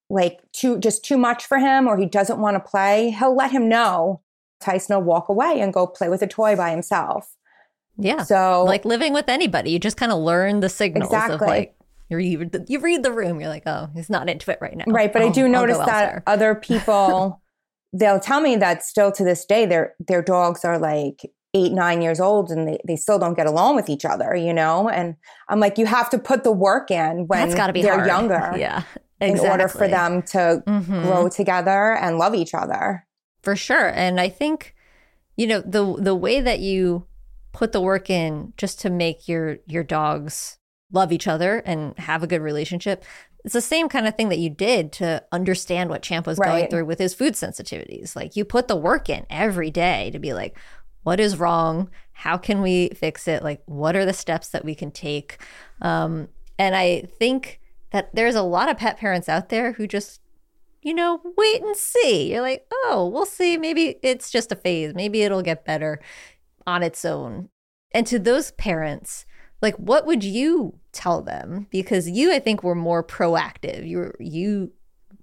like 0.09 0.41
too 0.52 0.79
just 0.79 1.05
too 1.05 1.17
much 1.17 1.47
for 1.47 1.59
him 1.59 1.87
or 1.87 1.97
he 1.97 2.07
doesn't 2.07 2.41
want 2.41 2.55
to 2.57 2.61
play, 2.61 3.11
he'll 3.11 3.37
let 3.37 3.50
him 3.50 3.69
know. 3.69 4.23
Tyson 4.61 4.97
will 4.97 5.02
walk 5.02 5.29
away 5.29 5.61
and 5.61 5.73
go 5.73 5.87
play 5.87 6.09
with 6.09 6.23
a 6.23 6.26
toy 6.26 6.57
by 6.57 6.71
himself. 6.71 7.37
Yeah. 7.99 8.23
So 8.23 8.64
like 8.64 8.85
living 8.85 9.12
with 9.12 9.29
anybody, 9.29 9.71
you 9.71 9.79
just 9.79 9.97
kind 9.97 10.11
of 10.11 10.19
learn 10.19 10.61
the 10.61 10.69
signals 10.69 11.12
exactly. 11.12 11.35
of 11.35 11.41
like 11.43 11.75
you 12.21 12.38
read, 12.38 12.64
you 12.69 12.81
read 12.81 13.02
the 13.02 13.12
room. 13.12 13.40
You're 13.40 13.49
like, 13.49 13.64
oh, 13.66 13.88
he's 13.95 14.11
not 14.11 14.28
into 14.28 14.50
it 14.50 14.59
right 14.61 14.76
now. 14.76 14.85
Right, 14.87 15.12
but 15.12 15.23
I'll, 15.23 15.28
I 15.28 15.33
do 15.33 15.49
notice 15.49 15.78
that 15.78 16.23
other 16.26 16.54
people, 16.54 17.42
they'll 17.92 18.21
tell 18.21 18.40
me 18.40 18.57
that 18.57 18.85
still 18.85 19.12
to 19.12 19.25
this 19.25 19.45
day, 19.45 19.66
their 19.66 19.95
their 20.00 20.23
dogs 20.23 20.64
are 20.64 20.78
like 20.78 21.23
eight, 21.54 21.73
nine 21.73 22.00
years 22.00 22.21
old, 22.21 22.50
and 22.50 22.66
they, 22.66 22.78
they 22.87 22.97
still 22.97 23.19
don't 23.19 23.35
get 23.35 23.47
along 23.47 23.76
with 23.76 23.88
each 23.88 24.04
other. 24.04 24.35
You 24.35 24.52
know, 24.52 24.88
and 24.88 25.16
I'm 25.49 25.61
like, 25.61 25.78
you 25.78 25.87
have 25.87 26.11
to 26.11 26.19
put 26.19 26.45
the 26.45 26.52
work 26.52 26.90
in 26.90 27.26
when 27.26 27.49
That's 27.49 27.54
gotta 27.54 27.73
be 27.73 27.83
they're 27.83 27.95
hard. 27.95 28.07
younger. 28.07 28.54
yeah, 28.57 28.83
exactly. 29.21 29.47
in 29.47 29.50
order 29.50 29.69
for 29.69 29.88
them 29.88 30.23
to 30.23 30.62
mm-hmm. 30.66 31.02
grow 31.02 31.28
together 31.28 31.95
and 31.97 32.19
love 32.19 32.35
each 32.35 32.54
other. 32.54 33.07
For 33.42 33.57
sure, 33.57 33.88
and 33.88 34.21
I 34.21 34.28
think 34.28 34.75
you 35.37 35.47
know 35.47 35.61
the 35.61 35.97
the 35.99 36.14
way 36.14 36.40
that 36.40 36.61
you 36.61 37.07
put 37.52 37.73
the 37.73 37.81
work 37.81 38.11
in 38.11 38.52
just 38.57 38.81
to 38.81 38.90
make 38.90 39.28
your 39.28 39.59
your 39.66 39.85
dogs 39.85 40.59
love 40.92 41.11
each 41.12 41.26
other 41.26 41.58
and 41.58 41.99
have 41.99 42.22
a 42.22 42.26
good 42.26 42.42
relationship. 42.42 43.04
It's 43.44 43.54
the 43.54 43.61
same 43.61 43.88
kind 43.88 44.06
of 44.06 44.14
thing 44.14 44.28
that 44.28 44.38
you 44.38 44.50
did 44.50 44.92
to 44.92 45.25
understand 45.32 45.90
what 45.90 46.02
Champ 46.02 46.26
was 46.26 46.38
right. 46.38 46.49
going 46.49 46.70
through 46.70 46.84
with 46.84 46.99
his 46.99 47.14
food 47.14 47.34
sensitivities. 47.34 48.14
Like 48.14 48.37
you 48.37 48.44
put 48.44 48.68
the 48.68 48.76
work 48.76 49.08
in 49.08 49.26
every 49.28 49.70
day 49.70 50.11
to 50.12 50.18
be 50.18 50.32
like, 50.32 50.56
what 51.02 51.18
is 51.18 51.38
wrong? 51.38 51.90
How 52.12 52.37
can 52.37 52.62
we 52.62 52.90
fix 52.90 53.26
it? 53.26 53.42
Like, 53.42 53.62
what 53.66 53.96
are 53.96 54.04
the 54.04 54.12
steps 54.12 54.49
that 54.50 54.64
we 54.64 54.75
can 54.75 54.92
take? 54.92 55.42
Um, 55.80 56.28
and 56.58 56.76
I 56.76 57.08
think 57.18 57.61
that 57.90 58.14
there's 58.14 58.37
a 58.37 58.42
lot 58.42 58.70
of 58.70 58.78
pet 58.78 58.99
parents 58.99 59.28
out 59.28 59.49
there 59.49 59.72
who 59.72 59.88
just, 59.88 60.20
you 60.82 60.94
know, 60.94 61.20
wait 61.37 61.62
and 61.62 61.76
see. 61.76 62.32
You're 62.32 62.42
like, 62.42 62.66
oh, 62.72 63.11
we'll 63.12 63.26
see. 63.26 63.56
Maybe 63.56 63.96
it's 64.02 64.30
just 64.30 64.52
a 64.52 64.56
phase. 64.56 64.94
Maybe 64.94 65.22
it'll 65.22 65.42
get 65.42 65.64
better 65.64 66.00
on 66.66 66.82
its 66.82 67.04
own. 67.04 67.49
And 67.92 68.06
to 68.06 68.18
those 68.18 68.52
parents, 68.52 69.26
like 69.62 69.76
what 69.76 70.07
would 70.07 70.25
you 70.25 70.75
tell 70.92 71.23
them? 71.23 71.66
Because 71.71 72.09
you 72.09 72.33
i 72.33 72.38
think 72.38 72.62
were 72.62 72.75
more 72.75 73.02
proactive. 73.02 73.88
You 73.88 74.12
you 74.19 74.73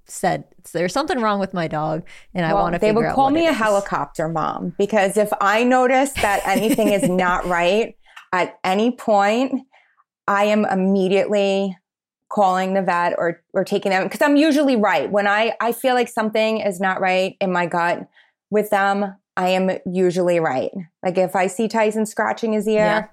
said 0.05 0.43
there's 0.74 0.93
something 0.93 1.19
wrong 1.22 1.39
with 1.39 1.53
my 1.53 1.67
dog 1.67 2.03
and 2.34 2.43
well, 2.48 2.58
i 2.58 2.62
want 2.62 2.74
to 2.74 2.79
they 2.79 2.91
would 2.91 3.13
call 3.13 3.29
me 3.29 3.46
a 3.46 3.51
is. 3.51 3.58
helicopter 3.58 4.27
mom 4.27 4.74
because 4.77 5.17
if 5.17 5.29
i 5.39 5.63
notice 5.63 6.12
that 6.13 6.41
anything 6.48 6.91
is 6.91 7.08
not 7.10 7.46
right 7.46 7.96
at 8.34 8.58
any 8.63 8.89
point 8.89 9.62
i 10.27 10.46
am 10.46 10.65
immediately 10.65 11.77
calling 12.29 12.75
the 12.75 12.81
vet 12.81 13.13
or 13.17 13.41
or 13.53 13.63
taking 13.63 13.89
them 13.91 14.03
because 14.03 14.22
i'm 14.22 14.36
usually 14.36 14.75
right. 14.75 15.12
When 15.12 15.27
i 15.27 15.53
i 15.60 15.72
feel 15.72 15.96
like 15.96 16.08
something 16.08 16.60
is 16.60 16.79
not 16.79 17.01
right 17.01 17.36
in 17.41 17.51
my 17.51 17.65
gut 17.65 18.08
with 18.51 18.69
them 18.69 19.15
i 19.36 19.50
am 19.50 19.72
usually 19.86 20.39
right. 20.39 20.72
Like 21.03 21.17
if 21.17 21.36
i 21.36 21.48
see 21.48 21.67
tyson 21.67 22.05
scratching 22.05 22.53
his 22.53 22.67
ear 22.67 22.86
yeah 22.86 23.08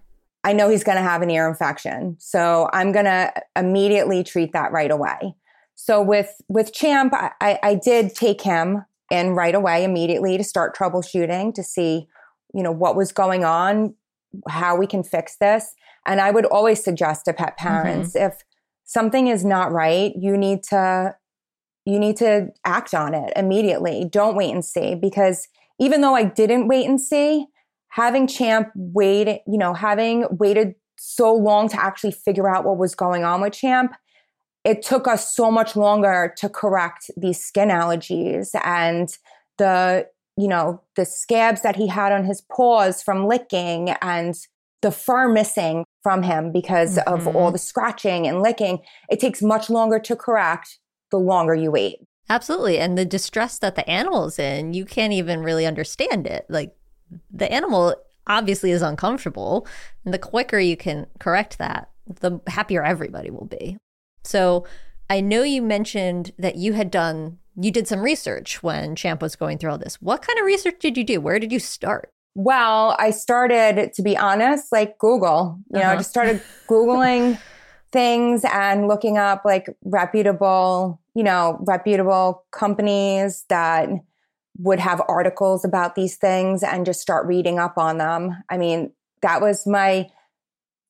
I 0.47 0.53
know 0.53 0.69
he's 0.69 0.85
going 0.85 0.97
to 0.97 1.03
have 1.03 1.23
an 1.23 1.31
ear 1.31 1.49
infection. 1.49 2.17
So 2.21 2.71
I'm 2.73 2.93
going 2.93 3.05
to 3.05 3.33
immediately 3.57 4.23
treat 4.23 4.53
that 4.53 4.71
right 4.71 4.93
away. 4.93 5.35
So 5.75 6.01
with, 6.01 6.31
with 6.49 6.73
Champ, 6.73 7.13
I, 7.13 7.59
I 7.63 7.75
did 7.75 8.15
take 8.15 8.43
him 8.43 8.85
in 9.11 9.31
right 9.31 9.57
away, 9.57 9.83
immediately 9.83 10.39
to 10.39 10.45
start 10.45 10.77
troubleshooting 10.77 11.53
to 11.55 11.65
see, 11.65 12.07
you 12.55 12.63
know, 12.63 12.71
what 12.71 12.95
was 12.95 13.11
going 13.11 13.45
on, 13.45 13.97
how 14.49 14.77
we 14.77 14.87
can 14.87 15.03
fix 15.03 15.37
this. 15.41 15.75
And 16.07 16.21
I 16.21 16.31
would 16.31 16.47
always 16.47 16.83
suggest 16.83 17.25
to 17.25 17.33
pet 17.33 17.59
mm-hmm. 17.59 17.67
parents 17.67 18.15
mm-hmm. 18.15 18.29
if 18.29 18.45
something 18.85 19.27
is 19.27 19.45
not 19.45 19.73
right, 19.73 20.13
you 20.17 20.37
need 20.37 20.63
to 20.65 21.17
you 21.85 22.01
need 22.01 22.17
to 22.17 22.49
act 22.65 22.95
on 22.95 23.15
it 23.15 23.33
immediately. 23.37 24.09
Don't 24.11 24.35
wait 24.35 24.53
and 24.53 24.65
see 24.65 24.97
because 24.97 25.47
even 25.79 26.01
though 26.01 26.17
I 26.17 26.25
didn't 26.25 26.67
wait 26.67 26.89
and 26.89 27.01
see, 27.01 27.47
having 27.97 28.27
Champ 28.27 28.69
wait, 28.75 29.41
you 29.47 29.57
know, 29.57 29.73
having 29.73 30.27
waited 30.31 30.75
so 30.99 31.33
long 31.33 31.67
to 31.67 31.83
actually 31.83 32.13
figure 32.13 32.47
out 32.47 32.67
what 32.67 32.77
was 32.77 32.95
going 32.95 33.25
on 33.25 33.41
with 33.41 33.55
Champ, 33.55 33.95
it 34.65 34.83
took 34.83 35.09
us 35.09 35.35
so 35.35 35.51
much 35.51 35.77
longer 35.77 36.35
to 36.37 36.51
correct 36.51 37.11
these 37.17 37.43
skin 37.43 37.71
allergies 37.71 38.51
and 38.63 39.17
the, 39.57 40.07
you 40.37 40.47
know, 40.47 40.83
the 40.97 41.07
scabs 41.07 41.63
that 41.63 41.77
he 41.77 41.87
had 41.87 42.13
on 42.13 42.25
his 42.25 42.43
paws 42.43 43.03
from 43.03 43.27
licking 43.27 43.91
and 44.03 44.35
the 44.83 44.91
fur 44.91 45.27
missing 45.27 45.87
from 46.03 46.23
him 46.23 46.53
because 46.53 46.99
mm-hmm. 46.99 47.15
of 47.15 47.35
all 47.35 47.51
the 47.51 47.59
scratching 47.59 48.27
and 48.27 48.43
licking. 48.43 48.81
It 49.09 49.21
takes 49.21 49.41
much 49.41 49.71
longer 49.71 49.99
to 50.01 50.15
correct 50.15 50.79
the 51.11 51.17
longer 51.17 51.55
you 51.55 51.71
wait. 51.71 52.01
Absolutely. 52.29 52.79
And 52.79 52.99
the 52.99 53.07
distress 53.07 53.59
that 53.61 53.75
the 53.75 53.89
animal's 53.89 54.39
in, 54.39 54.75
you 54.75 54.85
can't 54.85 55.15
even 55.15 55.41
really 55.41 55.65
understand 55.65 56.27
it. 56.27 56.45
Like 56.51 56.76
the 57.31 57.51
animal 57.53 57.95
obviously 58.27 58.71
is 58.71 58.83
uncomfortable. 58.83 59.67
And 60.05 60.13
the 60.13 60.19
quicker 60.19 60.59
you 60.59 60.77
can 60.77 61.07
correct 61.19 61.59
that, 61.59 61.91
the 62.21 62.41
happier 62.47 62.83
everybody 62.83 63.31
will 63.31 63.47
be. 63.47 63.79
So 64.25 64.67
I 65.09 65.21
know 65.21 65.43
you 65.43 65.63
mentioned 65.63 66.33
that 66.39 66.57
you 66.57 66.73
had 66.73 66.91
done, 66.91 67.39
you 67.57 67.71
did 67.71 67.87
some 67.87 68.01
research 68.01 68.63
when 68.63 68.97
Champ 68.97 69.23
was 69.23 69.37
going 69.37 69.59
through 69.59 69.71
all 69.71 69.79
this. 69.79 70.01
What 70.03 70.23
kind 70.23 70.39
of 70.39 70.45
research 70.45 70.79
did 70.81 70.97
you 70.97 71.05
do? 71.05 71.21
Where 71.21 71.39
did 71.39 71.53
you 71.53 71.61
start? 71.61 72.11
Well, 72.35 72.97
I 72.99 73.11
started, 73.13 73.93
to 73.95 74.03
be 74.03 74.17
honest, 74.17 74.71
like 74.71 74.99
Google. 74.99 75.59
You 75.73 75.79
uh-huh. 75.79 75.89
know, 75.89 75.95
I 75.95 75.97
just 75.97 76.11
started 76.11 76.43
Googling 76.69 77.39
things 77.93 78.45
and 78.53 78.89
looking 78.89 79.17
up 79.17 79.43
like 79.45 79.69
reputable, 79.85 81.01
you 81.15 81.23
know, 81.23 81.59
reputable 81.67 82.45
companies 82.51 83.45
that 83.49 83.89
would 84.59 84.79
have 84.79 85.03
articles 85.09 85.65
about 85.65 85.95
these 85.95 86.17
things 86.17 86.63
and 86.63 86.87
just 86.87 87.01
start 87.01 87.27
reading 87.27 87.59
up 87.59 87.77
on 87.77 87.99
them. 87.99 88.43
I 88.49 88.57
mean, 88.57 88.93
that 89.23 89.41
was 89.41 89.67
my 89.67 90.09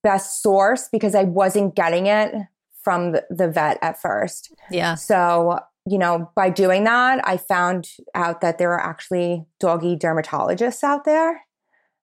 best 0.03 0.43
source 0.43 0.89
because 0.91 1.15
I 1.15 1.25
wasn't 1.25 1.75
getting 1.75 2.07
it 2.07 2.35
from 2.83 3.13
the, 3.13 3.49
vet 3.49 3.79
at 3.83 4.01
first. 4.01 4.55
Yeah. 4.71 4.95
So, 4.95 5.59
you 5.89 5.99
know, 5.99 6.31
by 6.37 6.51
doing 6.51 6.85
that, 6.85 7.27
I 7.27 7.37
found 7.37 7.89
out 8.15 8.41
that 8.41 8.59
there 8.59 8.73
are 8.73 8.81
actually 8.81 9.45
doggy 9.59 9.97
dermatologists 9.97 10.85
out 10.85 11.05
there, 11.05 11.43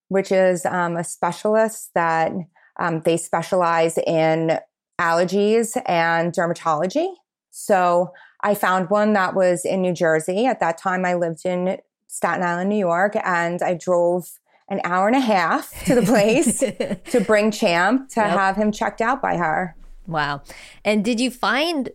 which 0.10 0.32
is 0.32 0.66
um, 0.66 0.98
a 0.98 1.04
specialist 1.04 1.92
that 1.96 2.34
um, 2.80 3.02
they 3.06 3.16
specialize 3.16 3.98
in 4.00 4.58
allergies 5.00 5.82
and 5.86 6.34
dermatology. 6.34 7.14
So 7.52 8.12
I 8.44 8.56
found 8.56 8.90
one 8.90 9.14
that 9.14 9.34
was 9.34 9.66
in 9.66 9.82
New 9.82 9.94
Jersey. 9.94 10.46
At 10.46 10.60
that 10.60 10.78
time, 10.78 11.06
I 11.06 11.16
lived 11.16 11.46
in 11.46 11.78
Staten 12.08 12.44
Island, 12.44 12.70
New 12.70 12.78
York, 12.78 13.16
and 13.24 13.62
I 13.62 13.74
drove 13.74 14.40
an 14.70 14.82
hour 14.84 15.08
and 15.08 15.16
a 15.16 15.22
half 15.22 15.86
to 15.86 15.96
the 15.96 16.02
place 16.02 16.60
to 17.12 17.22
bring 17.22 17.52
Champ 17.52 18.10
to 18.10 18.20
yep. 18.20 18.32
have 18.32 18.56
him 18.56 18.72
checked 18.72 19.02
out 19.02 19.22
by 19.22 19.38
her. 19.38 19.76
Wow. 20.08 20.42
And 20.84 21.04
did 21.04 21.20
you 21.20 21.32
find 21.32 21.90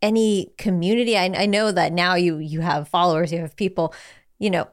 any 0.00 0.52
community? 0.58 1.16
I, 1.16 1.26
I 1.26 1.46
know 1.46 1.70
that 1.72 1.92
now 1.92 2.14
you 2.14 2.38
you 2.38 2.60
have 2.60 2.88
followers, 2.88 3.32
you 3.32 3.40
have 3.40 3.56
people, 3.56 3.94
you 4.38 4.50
know, 4.50 4.68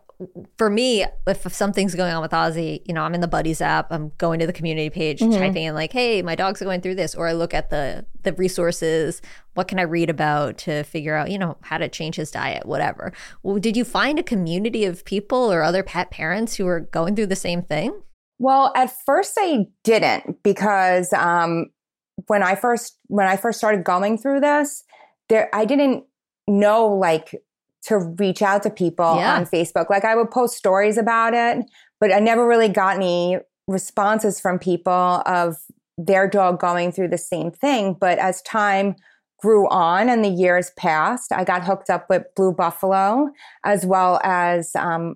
for 0.58 0.70
me, 0.70 1.06
if 1.28 1.54
something's 1.54 1.96
going 1.96 2.14
on 2.14 2.22
with 2.22 2.32
Ozzy, 2.32 2.82
you 2.86 2.94
know, 2.94 3.02
I'm 3.02 3.14
in 3.14 3.22
the 3.22 3.28
Buddies 3.28 3.62
app. 3.62 3.92
I'm 3.92 4.12
going 4.18 4.40
to 4.40 4.48
the 4.48 4.54
community 4.54 4.90
page, 4.90 5.20
mm-hmm. 5.20 5.38
typing 5.38 5.64
in 5.64 5.76
like, 5.76 5.92
"Hey, 5.92 6.22
my 6.22 6.36
dog's 6.36 6.62
going 6.62 6.82
through 6.82 6.96
this," 6.96 7.16
or 7.16 7.28
I 7.28 7.34
look 7.34 7.54
at 7.54 7.70
the 7.70 8.06
the 8.24 8.34
resources. 8.34 9.22
What 9.54 9.68
can 9.68 9.80
I 9.80 9.84
read 9.84 10.10
about 10.10 10.58
to 10.60 10.84
figure 10.84 11.16
out, 11.16 11.32
you 11.32 11.38
know, 11.38 11.58
how 11.62 11.78
to 11.78 11.88
change 11.88 12.16
his 12.16 12.32
diet, 12.32 12.66
whatever. 12.66 13.14
Well, 13.44 13.58
did 13.58 13.78
you 13.78 13.86
find 13.86 14.20
a 14.20 14.24
community 14.24 14.86
of 14.86 15.06
people 15.06 15.52
or 15.52 15.64
other 15.64 15.84
pet 15.84 16.12
parents 16.12 16.56
who 16.56 16.66
were 16.66 16.82
going 16.82 17.16
through 17.16 17.28
the 17.28 17.36
same 17.36 17.62
thing? 17.62 18.02
Well, 18.38 18.74
at 18.76 18.94
first 19.06 19.38
I 19.40 19.66
didn't 19.84 20.44
because 20.44 21.14
um, 21.14 21.68
when 22.28 22.44
I 22.44 22.56
first 22.56 22.98
when 23.08 23.28
I 23.28 23.38
first 23.38 23.58
started 23.58 23.84
going 23.84 24.18
through 24.18 24.42
this, 24.42 24.84
there 25.30 25.50
I 25.54 25.66
didn't 25.66 26.06
know 26.48 26.88
like 26.88 27.34
to 27.88 28.00
reach 28.20 28.42
out 28.42 28.64
to 28.64 28.70
people 28.70 29.18
yeah. 29.18 29.36
on 29.36 29.46
Facebook. 29.46 29.90
Like 29.90 30.06
I 30.06 30.16
would 30.16 30.32
post 30.32 30.58
stories 30.58 30.98
about 30.98 31.34
it, 31.34 31.66
but 32.00 32.14
I 32.14 32.20
never 32.20 32.48
really 32.48 32.70
got 32.70 32.96
any 32.96 33.38
responses 33.68 34.40
from 34.40 34.60
people 34.60 35.22
of 35.26 35.56
their 35.98 36.28
dog 36.28 36.60
going 36.60 36.92
through 36.92 37.10
the 37.10 37.18
same 37.18 37.52
thing. 37.52 37.96
But 38.00 38.20
as 38.20 38.42
time 38.42 38.96
grew 39.40 39.70
on 39.70 40.10
and 40.10 40.24
the 40.24 40.30
years 40.30 40.72
passed, 40.78 41.32
I 41.32 41.44
got 41.44 41.64
hooked 41.64 41.90
up 41.90 42.10
with 42.10 42.24
Blue 42.36 42.52
Buffalo, 42.52 43.30
as 43.64 43.86
well 43.86 44.20
as 44.24 44.76
um, 44.76 45.16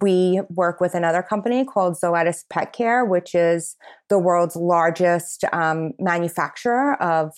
we 0.00 0.40
work 0.50 0.80
with 0.80 0.94
another 0.94 1.22
company 1.22 1.64
called 1.64 1.94
Zoetis 1.94 2.44
Pet 2.50 2.72
Care, 2.72 3.04
which 3.04 3.34
is 3.34 3.76
the 4.08 4.18
world's 4.18 4.56
largest 4.56 5.44
um, 5.52 5.92
manufacturer 5.98 7.00
of 7.00 7.32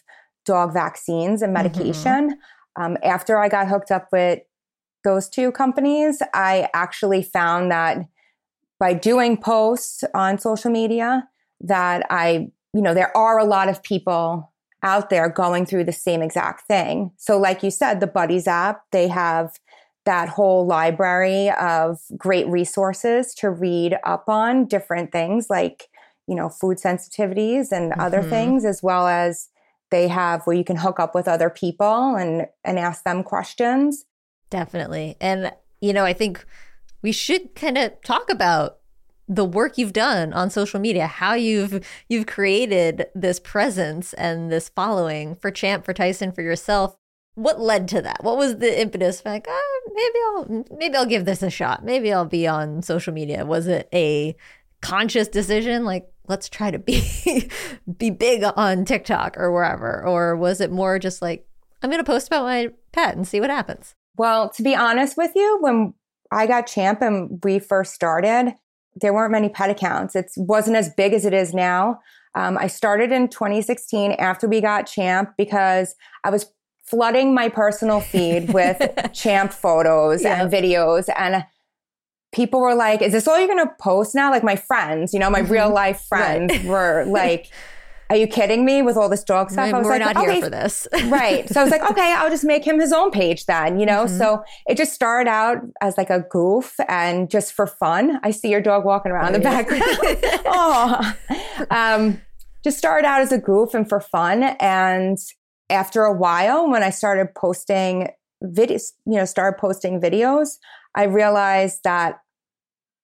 dog 0.47 0.73
vaccines 0.73 1.43
and 1.43 1.55
mm-hmm. 1.55 1.65
medication. 1.65 2.31
Mm-hmm. 2.31 2.83
Um, 2.83 2.97
after 3.03 3.39
I 3.39 3.49
got 3.49 3.67
hooked 3.67 3.91
up 3.91 4.07
with 4.13 4.41
those 5.05 5.29
two 5.29 5.53
companies, 5.53 6.23
I 6.35 6.69
actually 6.75 7.23
found 7.23 7.71
that 7.71 7.99
by 8.79 8.95
doing 8.95 9.37
posts 9.37 10.05
on 10.15 10.39
social 10.39 10.71
media 10.71 11.29
that 11.61 12.07
I, 12.11 12.51
you 12.73 12.83
know, 12.83 12.95
there 12.95 13.17
are 13.17 13.39
a 13.39 13.45
lot 13.45 13.69
of 13.69 13.83
people 13.83 14.53
out 14.83 15.11
there 15.11 15.29
going 15.29 15.67
through 15.67 15.85
the 15.85 15.93
same 15.93 16.23
exact 16.23 16.67
thing. 16.67 17.11
So 17.17 17.39
like 17.39 17.63
you 17.63 17.71
said, 17.71 17.99
the 18.01 18.07
Buddies 18.07 18.47
app, 18.47 18.83
they 18.93 19.09
have 19.09 19.59
that 20.05 20.29
whole 20.29 20.67
library 20.67 21.51
of 21.51 21.99
great 22.17 22.47
resources 22.47 23.35
to 23.35 23.51
read 23.51 23.97
up 24.05 24.29
on 24.29 24.67
different 24.67 25.11
things 25.11 25.51
like, 25.51 25.89
you 26.27 26.35
know, 26.35 26.49
food 26.49 26.79
sensitivities 26.79 27.73
and 27.73 27.93
mm-hmm. 27.93 28.01
other 28.01 28.23
things 28.23 28.65
as 28.65 28.83
well 28.83 29.09
as 29.09 29.49
they 29.91 30.07
have 30.07 30.43
where 30.45 30.57
you 30.57 30.65
can 30.65 30.77
hook 30.77 31.01
up 31.01 31.15
with 31.15 31.27
other 31.27 31.51
people 31.51 32.15
and 32.15 32.47
and 32.65 32.79
ask 32.79 33.05
them 33.05 33.23
questions 33.23 34.05
Definitely. 34.51 35.17
And, 35.21 35.53
you 35.81 35.93
know, 35.93 36.05
I 36.05 36.13
think 36.13 36.45
we 37.03 37.13
should 37.13 37.55
kind 37.55 37.79
of 37.79 38.01
talk 38.03 38.31
about 38.31 38.79
the 39.29 39.45
work 39.45 39.77
you've 39.77 39.93
done 39.93 40.33
on 40.33 40.51
social 40.51 40.81
media, 40.81 41.07
how 41.07 41.35
you've 41.35 41.87
you've 42.09 42.27
created 42.27 43.07
this 43.15 43.39
presence 43.39 44.15
and 44.15 44.51
this 44.51 44.71
following 44.71 45.35
for 45.35 45.51
Champ, 45.51 45.85
for 45.85 45.93
Tyson, 45.93 46.33
for 46.33 46.43
yourself. 46.43 46.97
What 47.35 47.61
led 47.61 47.87
to 47.89 48.03
that? 48.03 48.25
What 48.25 48.39
was 48.39 48.57
the 48.57 48.81
impetus? 48.81 49.23
Like, 49.25 49.47
oh, 49.49 49.81
maybe 49.95 50.19
I'll 50.27 50.79
maybe 50.79 50.97
I'll 50.97 51.07
give 51.07 51.27
this 51.27 51.43
a 51.43 51.51
shot. 51.51 51.85
Maybe 51.85 52.13
I'll 52.13 52.25
be 52.25 52.47
on 52.47 52.83
social 52.83 53.13
media. 53.13 53.45
Was 53.45 53.67
it 53.67 53.89
a 53.93 54.35
conscious 54.81 55.29
decision? 55.29 55.85
Like, 55.85 56.11
let's 56.27 56.49
try 56.49 56.71
to 56.71 56.79
be 56.79 57.51
be 57.99 58.11
big 58.11 58.45
on 58.57 58.87
TikTok 58.87 59.37
or 59.37 59.53
wherever, 59.53 60.03
or 60.05 60.37
was 60.37 60.61
it 60.61 60.73
more 60.73 60.99
just 60.99 61.21
like 61.21 61.47
I'm 61.83 61.91
going 61.91 62.03
to 62.03 62.11
post 62.11 62.29
about 62.29 62.45
my 62.45 62.71
pet 62.93 63.15
and 63.15 63.29
see 63.29 63.41
what 63.41 63.51
happens? 63.51 63.95
Well, 64.19 64.51
to 64.51 64.63
be 64.63 64.75
honest 64.75 65.17
with 65.17 65.33
you, 65.35 65.59
when 65.61 65.95
I 66.31 66.47
got 66.47 66.67
Champ 66.67 67.01
and 67.01 67.43
we 67.45 67.59
first 67.59 67.95
started, 67.95 68.55
there 69.01 69.15
weren't 69.15 69.33
many 69.33 69.49
pet 69.49 69.71
accounts. 69.71 70.17
It 70.17 70.31
wasn't 70.37 70.77
as 70.77 70.93
big 70.95 71.15
as 71.15 71.25
it 71.25 71.33
is 71.33 71.55
now. 71.55 72.01
Um, 72.35 72.59
I 72.59 72.67
started 72.67 73.13
in 73.13 73.29
2016 73.29 74.13
after 74.13 74.49
we 74.49 74.61
got 74.61 74.87
Champ 74.87 75.33
because 75.39 75.95
I 76.25 76.31
was 76.31 76.53
flooding 76.85 77.35
my 77.35 77.49
personal 77.49 78.01
feed 78.01 78.53
with 78.53 78.81
Champ 79.13 79.53
photos 79.53 80.23
yep. 80.23 80.39
and 80.39 80.53
videos. 80.53 81.09
And 81.17 81.45
people 82.33 82.61
were 82.61 82.75
like, 82.75 83.03
Is 83.03 83.13
this 83.13 83.29
all 83.29 83.39
you're 83.39 83.49
going 83.49 83.67
to 83.67 83.75
post 83.81 84.15
now? 84.15 84.31
Like 84.31 84.45
my 84.45 84.57
friends, 84.57 85.15
you 85.15 85.21
know, 85.21 85.31
my 85.31 85.43
mm-hmm. 85.43 85.53
real 85.53 85.73
life 85.73 86.05
friends 86.09 86.53
right. 86.53 86.65
were 86.65 87.05
like, 87.09 87.51
are 88.11 88.17
you 88.17 88.27
kidding 88.27 88.65
me 88.65 88.81
with 88.81 88.97
all 88.97 89.09
this 89.09 89.23
dog 89.23 89.51
stuff? 89.51 89.73
I 89.73 89.77
was 89.77 89.85
We're 89.85 89.99
like, 89.99 90.15
not 90.15 90.17
okay. 90.17 90.35
here 90.35 90.43
for 90.43 90.51
this. 90.51 90.89
right. 91.05 91.47
So 91.49 91.61
I 91.61 91.65
was 91.65 91.71
like, 91.71 91.89
okay, 91.91 92.15
I'll 92.17 92.31
just 92.31 92.45
make 92.45 92.65
him 92.65 92.81
his 92.81 92.93
own 92.93 93.11
page 93.11 93.45
then, 93.45 93.79
you 93.79 93.85
know? 93.85 94.05
Mm-hmm. 94.05 94.17
So 94.17 94.43
it 94.67 94.79
just 94.79 94.95
started 94.95 95.29
out 95.29 95.59
as 95.83 95.99
like 95.99 96.09
a 96.09 96.21
goof 96.21 96.75
and 96.89 97.31
just 97.31 97.53
for 97.53 97.67
fun. 97.67 98.19
I 98.23 98.31
see 98.31 98.49
your 98.49 98.63
dog 98.63 98.87
walking 98.87 99.13
around 99.13 99.35
in 99.35 99.41
the 99.41 99.41
background. 99.41 99.83
oh, 100.47 101.15
um, 101.71 102.21
just 102.65 102.79
started 102.79 103.07
out 103.07 103.21
as 103.21 103.31
a 103.31 103.39
goof 103.39 103.75
and 103.75 103.87
for 103.87 104.01
fun. 104.01 104.43
And 104.59 105.19
after 105.69 106.05
a 106.05 106.13
while, 106.13 106.71
when 106.71 106.83
I 106.83 106.91
started 106.91 107.35
posting 107.35 108.09
videos, 108.43 108.93
you 109.05 109.17
know, 109.17 109.27
started 109.27 109.59
posting 109.59 110.01
videos, 110.01 110.57
I 110.95 111.05
realized 111.05 111.81
that 111.85 112.21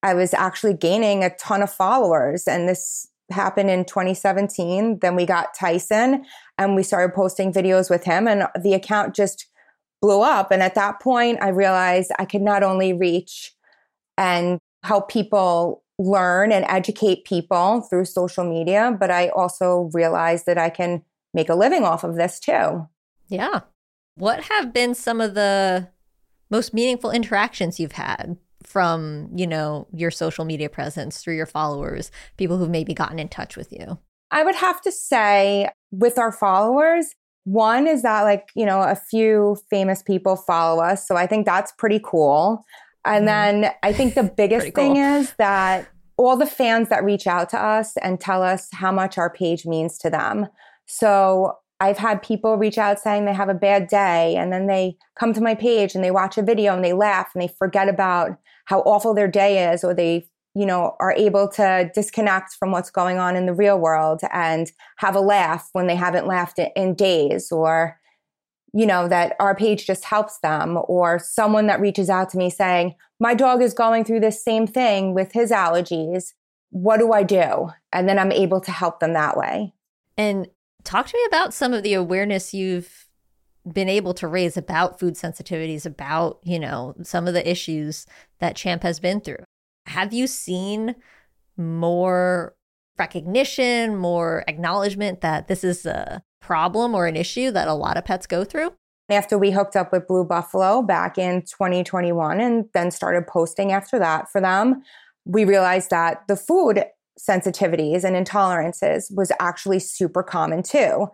I 0.03 0.15
was 0.15 0.33
actually 0.33 0.75
gaining 0.75 1.23
a 1.25 1.35
ton 1.37 1.63
of 1.63 1.71
followers. 1.71 2.47
And 2.47 2.67
this 2.69 3.07
happened 3.31 3.71
in 3.71 3.85
2017. 3.85 4.99
Then 5.01 5.17
we 5.17 5.27
got 5.27 5.55
Tyson 5.55 6.25
and 6.59 6.77
we 6.77 6.83
started 6.83 7.15
posting 7.15 7.53
videos 7.53 7.91
with 7.91 8.05
him, 8.05 8.29
and 8.29 8.47
the 8.63 8.75
account 8.75 9.15
just 9.15 9.47
blew 10.01 10.21
up. 10.23 10.51
And 10.51 10.63
at 10.63 10.75
that 10.75 11.01
point, 11.01 11.39
I 11.43 11.49
realized 11.49 12.13
I 12.19 12.27
could 12.27 12.43
not 12.43 12.63
only 12.63 12.93
reach 12.93 13.55
and 14.19 14.59
help 14.83 15.09
people 15.11 15.83
learn 15.99 16.53
and 16.53 16.65
educate 16.69 17.25
people 17.25 17.81
through 17.83 18.05
social 18.05 18.45
media, 18.45 18.97
but 18.99 19.11
I 19.11 19.29
also 19.29 19.91
realized 19.93 20.47
that 20.47 20.59
I 20.59 20.69
can 20.69 21.03
make 21.33 21.49
a 21.49 21.55
living 21.55 21.85
off 21.85 22.05
of 22.05 22.17
this 22.17 22.39
too. 22.39 22.89
Yeah. 23.29 23.61
What 24.17 24.45
have 24.45 24.73
been 24.73 24.95
some 24.95 25.21
of 25.21 25.35
the 25.35 25.89
most 26.51 26.75
meaningful 26.75 27.11
interactions 27.11 27.81
you've 27.81 27.93
had 27.93 28.37
from, 28.67 29.29
you 29.35 29.47
know, 29.47 29.87
your 29.93 30.11
social 30.11 30.45
media 30.45 30.69
presence 30.69 31.19
through 31.23 31.37
your 31.37 31.47
followers, 31.47 32.11
people 32.37 32.59
who've 32.59 32.71
maybe 32.71 32.95
gotten 32.95 33.19
in 33.19 33.29
touch 33.29 33.57
with 33.57 33.73
you? 33.73 33.99
I 34.31 34.43
would 34.43 34.55
have 34.57 34.81
to 34.83 34.93
say 34.93 35.69
with 35.91 36.19
our 36.19 36.33
followers, 36.33 37.15
one 37.45 37.87
is 37.87 38.03
that 38.03 38.23
like, 38.23 38.49
you 38.57 38.67
know, 38.67 38.81
a 38.81 38.97
few 38.97 39.57
famous 39.71 40.03
people 40.03 40.37
follow 40.37 40.83
us. 40.83 41.07
So 41.07 41.17
I 41.17 41.27
think 41.27 41.47
that's 41.47 41.73
pretty 41.73 42.01
cool. 42.03 42.65
And 43.05 43.25
mm. 43.25 43.27
then 43.27 43.71
I 43.83 43.93
think 43.93 44.15
the 44.15 44.23
biggest 44.37 44.75
thing 44.75 44.97
is 44.97 45.35
that 45.39 45.89
all 46.17 46.37
the 46.37 46.47
fans 46.47 46.89
that 46.89 47.05
reach 47.05 47.27
out 47.27 47.49
to 47.51 47.59
us 47.59 47.97
and 47.99 48.21
tell 48.21 48.43
us 48.43 48.69
how 48.73 48.93
much 48.93 49.19
our 49.19 49.31
page 49.31 49.67
means 49.67 49.99
to 49.99 50.11
them. 50.11 50.47
So 50.87 51.59
I've 51.81 51.99
had 51.99 52.23
people 52.23 52.57
reach 52.57 52.79
out 52.79 53.01
saying 53.01 53.25
they 53.25 53.35
have 53.35 53.49
a 53.49 53.55
bad 53.55 53.89
day 53.89 54.37
and 54.37 54.53
then 54.53 54.67
they 54.67 54.97
come 55.19 55.33
to 55.35 55.41
my 55.41 55.55
page 55.55 55.95
and 55.95 56.05
they 56.05 56.11
watch 56.11 56.39
a 56.39 56.43
video 56.43 56.75
and 56.75 56.85
they 56.85 56.93
laugh 56.93 57.31
and 57.35 57.43
they 57.43 57.53
forget 57.59 57.89
about 57.89 58.39
how 58.65 58.81
awful 58.81 59.15
their 59.15 59.29
day 59.29 59.73
is 59.73 59.85
or 59.85 59.95
they 59.95 60.29
you 60.55 60.67
know 60.67 60.97
are 61.01 61.13
able 61.13 61.49
to 61.49 61.91
disconnect 61.95 62.55
from 62.55 62.71
what's 62.71 62.91
going 62.91 63.19
on 63.19 63.37
in 63.37 63.47
the 63.47 63.55
real 63.55 63.79
world 63.79 64.21
and 64.33 64.73
have 64.97 65.17
a 65.17 65.21
laugh 65.21 65.69
when 65.73 65.87
they 65.87 65.97
haven't 65.97 66.27
laughed 66.27 66.59
in 66.77 66.95
days 66.95 67.51
or 67.51 67.99
you 68.73 68.87
know 68.87 69.09
that 69.09 69.37
our 69.39 69.55
page 69.55 69.87
just 69.87 70.05
helps 70.05 70.39
them 70.41 70.79
or 70.89 71.19
someone 71.19 71.67
that 71.67 71.81
reaches 71.81 72.11
out 72.11 72.29
to 72.31 72.39
me 72.39 72.51
saying 72.51 72.95
my 73.21 73.35
dog 73.35 73.63
is 73.63 73.73
going 73.73 74.05
through 74.05 74.21
this 74.21 74.43
same 74.43 74.67
thing 74.67 75.15
with 75.15 75.33
his 75.33 75.51
allergies. 75.51 76.33
What 76.71 76.99
do 76.99 77.13
i 77.13 77.23
do? 77.23 77.71
And 77.93 78.09
then 78.09 78.19
i'm 78.19 78.33
able 78.33 78.61
to 78.61 78.71
help 78.71 79.01
them 79.01 79.13
that 79.13 79.37
way. 79.37 79.73
And 80.17 80.49
talk 80.83 81.07
to 81.07 81.17
me 81.17 81.25
about 81.27 81.55
some 81.55 81.73
of 81.73 81.83
the 81.83 81.95
awareness 81.95 82.53
you've 82.53 83.04
been 83.71 83.89
able 83.89 84.15
to 84.15 84.29
raise 84.29 84.57
about 84.57 85.01
food 85.01 85.15
sensitivities, 85.15 85.87
about, 85.87 86.39
you 86.43 86.59
know, 86.59 86.95
some 87.03 87.27
of 87.27 87.35
the 87.35 87.49
issues 87.49 88.07
that 88.39 88.57
Champ 88.57 88.83
has 88.83 89.01
been 89.01 89.21
through. 89.21 89.45
Have 89.87 90.13
you 90.13 90.27
seen 90.27 90.97
more 91.57 92.55
recognition, 92.99 93.97
more 93.97 94.45
acknowledgement 94.49 95.21
that 95.23 95.49
this 95.49 95.65
is 95.65 95.87
a 95.87 96.23
problem 96.41 96.95
or 96.95 97.07
an 97.07 97.17
issue 97.17 97.51
that 97.51 97.69
a 97.69 97.75
lot 97.75 97.97
of 97.97 98.05
pets 98.05 98.27
go 98.27 98.45
through? 98.45 98.73
After 99.11 99.37
we 99.37 99.51
hooked 99.51 99.77
up 99.77 99.93
with 99.93 100.07
Blue 100.07 100.25
Buffalo 100.25 100.83
back 100.83 101.19
in 101.19 101.43
2021 101.43 102.41
and 102.41 102.67
then 102.73 102.91
started 102.91 103.27
posting 103.27 103.73
after 103.73 103.99
that 103.99 104.31
for 104.31 104.41
them, 104.41 104.83
we 105.25 105.45
realized 105.45 105.91
that 105.91 106.23
the 106.29 106.37
food 106.37 106.85
sensitivities 107.19 108.05
and 108.05 108.17
intolerances 108.17 109.15
was 109.15 109.31
actually 109.41 109.79
super 109.79 110.23
common 110.23 110.63
too. 110.63 111.09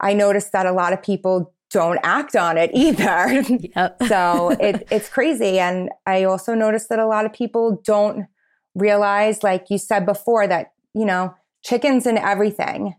I 0.00 0.12
noticed 0.12 0.52
that 0.52 0.66
a 0.66 0.72
lot 0.72 0.92
of 0.92 1.02
people 1.02 1.54
don't 1.70 1.98
act 2.02 2.36
on 2.36 2.56
it 2.58 2.70
either. 2.74 3.42
Yep. 3.76 4.02
so 4.08 4.50
it, 4.60 4.86
it's 4.90 5.08
crazy. 5.08 5.58
And 5.58 5.90
I 6.06 6.24
also 6.24 6.54
noticed 6.54 6.88
that 6.90 6.98
a 6.98 7.06
lot 7.06 7.24
of 7.26 7.32
people 7.32 7.82
don't 7.84 8.26
realize, 8.74 9.42
like 9.42 9.66
you 9.70 9.78
said 9.78 10.06
before, 10.06 10.46
that, 10.46 10.72
you 10.94 11.04
know, 11.04 11.34
chickens 11.64 12.06
and 12.06 12.18
everything. 12.18 12.94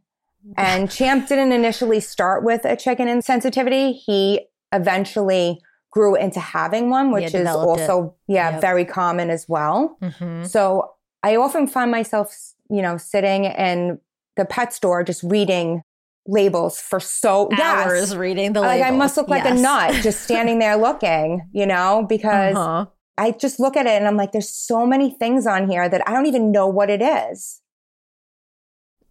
And 0.57 0.89
Champ 0.97 1.27
didn't 1.27 1.51
initially 1.51 1.99
start 1.99 2.43
with 2.43 2.65
a 2.65 2.75
chicken 2.75 3.07
insensitivity. 3.07 3.93
He 3.93 4.47
eventually 4.73 5.61
grew 5.91 6.15
into 6.15 6.39
having 6.39 6.89
one, 6.89 7.11
which 7.11 7.21
Yeah, 7.21 7.27
is 7.27 7.33
developed 7.33 7.79
it. 7.81 7.89
also, 7.89 8.15
yeah, 8.27 8.51
Yep. 8.51 8.61
very 8.61 8.85
common 8.85 9.29
as 9.29 9.47
well. 9.47 9.97
Mhm. 10.01 10.45
So 10.47 10.91
I 11.23 11.35
often 11.35 11.67
find 11.67 11.89
myself, 11.91 12.35
you 12.69 12.81
know, 12.81 12.97
sitting 12.97 13.45
in 13.45 13.99
the 14.35 14.45
pet 14.45 14.73
store 14.73 15.03
just 15.03 15.23
reading 15.23 15.81
labels 16.27 16.79
for 16.79 16.99
so 16.99 17.47
yes. 17.51 18.13
Reading 18.15 18.53
the 18.53 18.61
Like 18.61 18.81
I 18.81 18.91
must 18.91 19.17
look 19.17 19.27
like 19.29 19.45
a 19.45 19.53
nut 19.53 19.93
just 20.03 20.21
standing 20.23 20.59
there 20.59 20.75
looking, 20.75 21.49
you 21.53 21.65
know, 21.65 22.05
because 22.07 22.55
Uh-huh. 22.55 22.85
I 23.17 23.31
just 23.31 23.59
look 23.59 23.75
at 23.75 23.85
it 23.87 23.91
and 23.93 24.07
I'm 24.07 24.17
like, 24.17 24.31
there's 24.31 24.49
so 24.49 24.85
many 24.85 25.09
things 25.09 25.47
on 25.47 25.67
here 25.69 25.89
that 25.89 26.07
I 26.07 26.13
don't 26.13 26.27
even 26.27 26.51
know 26.51 26.67
what 26.67 26.89
it 26.89 27.01
is. 27.01 27.61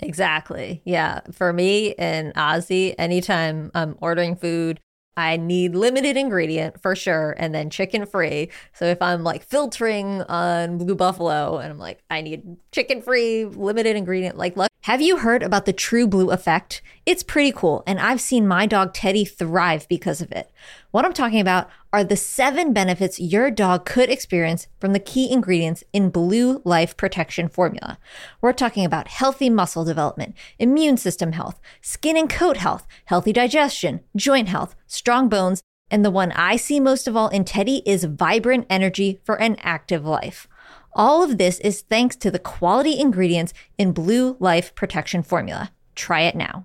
Exactly. 0.01 0.83
Yeah. 0.85 1.21
For 1.33 1.53
me 1.53 1.95
and 1.95 2.35
Ozzy, 2.35 2.95
anytime 2.99 3.71
I'm 3.75 3.97
ordering 4.01 4.37
food, 4.37 4.81
I 5.17 5.37
need 5.37 5.75
limited 5.75 6.17
ingredient 6.17 6.81
for 6.81 6.95
sure, 6.95 7.35
and 7.39 7.55
then 7.55 7.71
chicken 7.71 8.05
free. 8.07 8.51
So 8.75 8.85
if 8.85 9.01
I'm 9.01 9.23
like 9.23 9.43
filtering 9.43 10.23
on 10.23 10.79
Blue 10.79 10.95
Buffalo 10.95 11.59
and 11.59 11.73
I'm 11.73 11.79
like, 11.79 12.03
I 12.11 12.21
need 12.21 12.57
chicken 12.73 13.01
free, 13.01 13.45
limited 13.45 13.97
ingredient, 13.97 14.37
like, 14.37 14.57
look, 14.57 14.69
have 14.83 15.01
you 15.01 15.17
heard 15.17 15.43
about 15.43 15.65
the 15.65 15.73
True 15.73 16.07
Blue 16.07 16.31
effect? 16.31 16.83
It's 17.07 17.23
pretty 17.23 17.51
cool, 17.53 17.83
and 17.87 17.99
I've 17.99 18.21
seen 18.21 18.47
my 18.47 18.67
dog 18.67 18.95
Teddy 18.95 19.25
thrive 19.25 19.89
because 19.89 20.21
of 20.21 20.31
it. 20.33 20.51
What 20.97 21.05
I'm 21.05 21.13
talking 21.13 21.41
about 21.41 21.69
are 21.93 22.03
the 22.03 22.17
seven 22.17 22.73
benefits 22.73 23.21
your 23.21 23.51
dog 23.51 23.85
could 23.85 24.09
experience 24.09 24.67
from 24.81 24.95
the 24.95 24.99
key 24.99 25.31
ingredients 25.31 25.85
in 25.93 26.09
Blue 26.09 26.63
Life 26.65 26.97
Protection 26.97 27.51
Formula. 27.51 27.99
We're 28.41 28.55
talking 28.55 28.83
about 28.83 29.09
healthy 29.09 29.51
muscle 29.51 29.85
development, 29.85 30.35
immune 30.59 30.97
system 30.97 31.33
health, 31.33 31.61
skin 31.83 32.17
and 32.17 32.31
coat 32.31 32.57
health, 32.57 32.87
healthy 33.05 33.35
digestion, 33.35 34.01
joint 34.17 34.49
health, 34.49 34.75
strong 34.87 35.29
bones, 35.29 35.63
and 35.91 36.03
the 36.03 36.11
one 36.11 36.33
I 36.33 36.57
see 36.57 36.81
most 36.81 37.07
of 37.07 37.15
all 37.15 37.29
in 37.29 37.45
Teddy 37.45 37.83
is 37.85 38.05
vibrant 38.05 38.67
energy 38.71 39.21
for 39.23 39.35
an 39.35 39.57
active 39.61 40.07
life. 40.07 40.49
All 40.95 41.23
of 41.23 41.37
this 41.37 41.59
is 41.61 41.83
thanks 41.83 42.17
to 42.17 42.31
the 42.31 42.39
quality 42.39 42.99
ingredients 42.99 43.53
in 43.77 43.93
Blue 43.93 44.39
Life 44.41 44.75
Protection 44.75 45.23
Formula. 45.23 45.73
Try 45.95 46.23
it 46.23 46.35
now. 46.35 46.65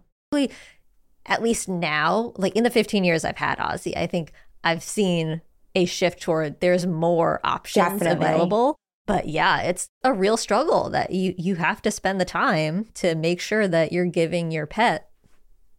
At 1.25 1.41
least 1.43 1.69
now, 1.69 2.33
like 2.37 2.55
in 2.55 2.63
the 2.63 2.69
15 2.69 3.03
years 3.03 3.23
I've 3.23 3.37
had 3.37 3.57
Ozzy, 3.59 3.95
I 3.95 4.07
think 4.07 4.31
I've 4.63 4.83
seen 4.83 5.41
a 5.75 5.85
shift 5.85 6.21
toward 6.21 6.59
there's 6.59 6.85
more 6.85 7.39
options 7.43 7.85
Definitely. 7.99 8.25
available. 8.27 8.75
But 9.07 9.27
yeah, 9.27 9.61
it's 9.61 9.87
a 10.03 10.13
real 10.13 10.37
struggle 10.37 10.89
that 10.91 11.11
you 11.11 11.33
you 11.37 11.55
have 11.55 11.81
to 11.83 11.91
spend 11.91 12.19
the 12.21 12.25
time 12.25 12.87
to 12.95 13.15
make 13.15 13.39
sure 13.41 13.67
that 13.67 13.91
you're 13.91 14.05
giving 14.05 14.51
your 14.51 14.65
pet 14.65 15.09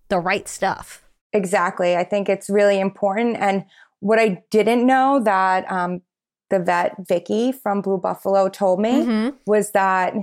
the 0.08 0.18
right 0.18 0.48
stuff. 0.48 1.04
Exactly. 1.32 1.96
I 1.96 2.04
think 2.04 2.28
it's 2.28 2.50
really 2.50 2.78
important. 2.78 3.36
And 3.38 3.64
what 4.00 4.18
I 4.18 4.42
didn't 4.50 4.86
know 4.86 5.20
that 5.24 5.70
um, 5.70 6.02
the 6.50 6.58
vet 6.58 6.94
Vicky 7.08 7.52
from 7.52 7.80
Blue 7.80 7.96
Buffalo 7.98 8.48
told 8.48 8.80
me 8.80 9.04
Mhm. 9.06 9.34
was 9.46 9.70
that 9.70 10.14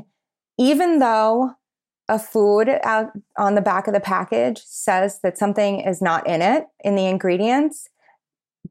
even 0.59 0.99
though 0.99 1.51
a 2.09 2.19
food 2.19 2.67
out 2.83 3.11
on 3.37 3.55
the 3.55 3.61
back 3.61 3.87
of 3.87 3.93
the 3.93 3.99
package 4.01 4.61
says 4.65 5.19
that 5.23 5.37
something 5.37 5.79
is 5.79 6.01
not 6.01 6.27
in 6.27 6.41
it 6.41 6.65
in 6.83 6.95
the 6.95 7.05
ingredients, 7.05 7.87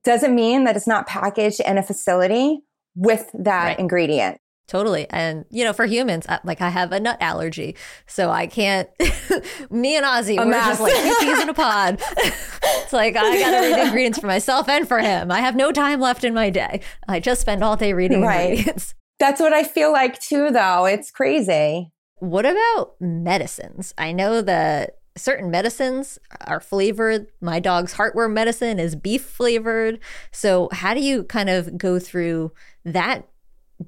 doesn't 0.05 0.35
mean 0.35 0.64
that 0.64 0.77
it's 0.77 0.87
not 0.87 1.07
packaged 1.07 1.61
in 1.61 1.79
a 1.79 1.83
facility 1.83 2.61
with 2.94 3.31
that 3.35 3.64
Right. 3.64 3.79
ingredient. 3.79 4.38
Totally. 4.66 5.07
And, 5.09 5.46
you 5.51 5.64
know, 5.64 5.72
for 5.72 5.87
humans, 5.87 6.27
I- 6.29 6.40
like 6.44 6.61
I 6.61 6.68
have 6.68 6.92
a 6.92 7.01
nut 7.01 7.16
allergy. 7.20 7.74
So 8.07 8.29
I 8.31 8.46
can't, 8.46 8.88
me 9.70 9.96
and 9.96 10.05
Ozzy, 10.05 10.35
A 10.35 10.44
we're 10.44 10.51
mess. 10.51 10.66
just 10.79 10.81
like 10.83 10.92
two 10.94 11.14
peas 11.20 11.40
in 11.40 11.48
a 11.48 11.55
pod. 11.55 12.03
it's 12.22 12.92
like 12.92 13.16
I 13.16 13.38
got 13.40 13.51
to 13.53 13.61
read 13.61 13.74
the 13.79 13.83
ingredients 13.87 14.18
for 14.18 14.27
myself 14.27 14.68
and 14.68 14.87
for 14.87 14.98
him. 14.98 15.31
I 15.31 15.40
have 15.40 15.57
no 15.57 15.72
time 15.72 16.01
left 16.01 16.22
in 16.22 16.35
my 16.35 16.51
day. 16.51 16.81
I 17.09 17.18
just 17.18 17.40
spend 17.40 17.64
all 17.64 17.77
day 17.77 17.94
reading 17.94 18.20
Right. 18.20 18.51
ingredients. 18.51 18.94
That's 19.18 19.40
what 19.40 19.53
I 19.55 19.64
feel 19.64 19.90
like 19.90 20.20
too, 20.20 20.51
though. 20.51 20.85
It's 20.85 21.11
crazy. 21.11 21.90
What 22.20 22.46
about 22.46 22.94
medicines? 23.00 23.94
I 23.98 24.12
know 24.12 24.42
that 24.42 24.98
certain 25.16 25.50
medicines 25.50 26.18
are 26.46 26.61
flavored. 26.61 27.26
My 27.40 27.61
dog's 27.61 27.94
heartworm 27.94 28.33
medicine 28.33 28.78
is 28.78 28.96
beef 28.96 29.24
flavored. 29.24 29.98
So, 30.33 30.68
how 30.72 30.94
do 30.94 31.00
you 31.00 31.24
kind 31.24 31.50
of 31.50 31.76
go 31.76 31.98
through 31.98 32.52
that 32.85 33.28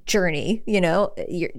journey? 0.07 0.63
You 0.67 0.81
know, 0.81 1.13
your 1.29 1.51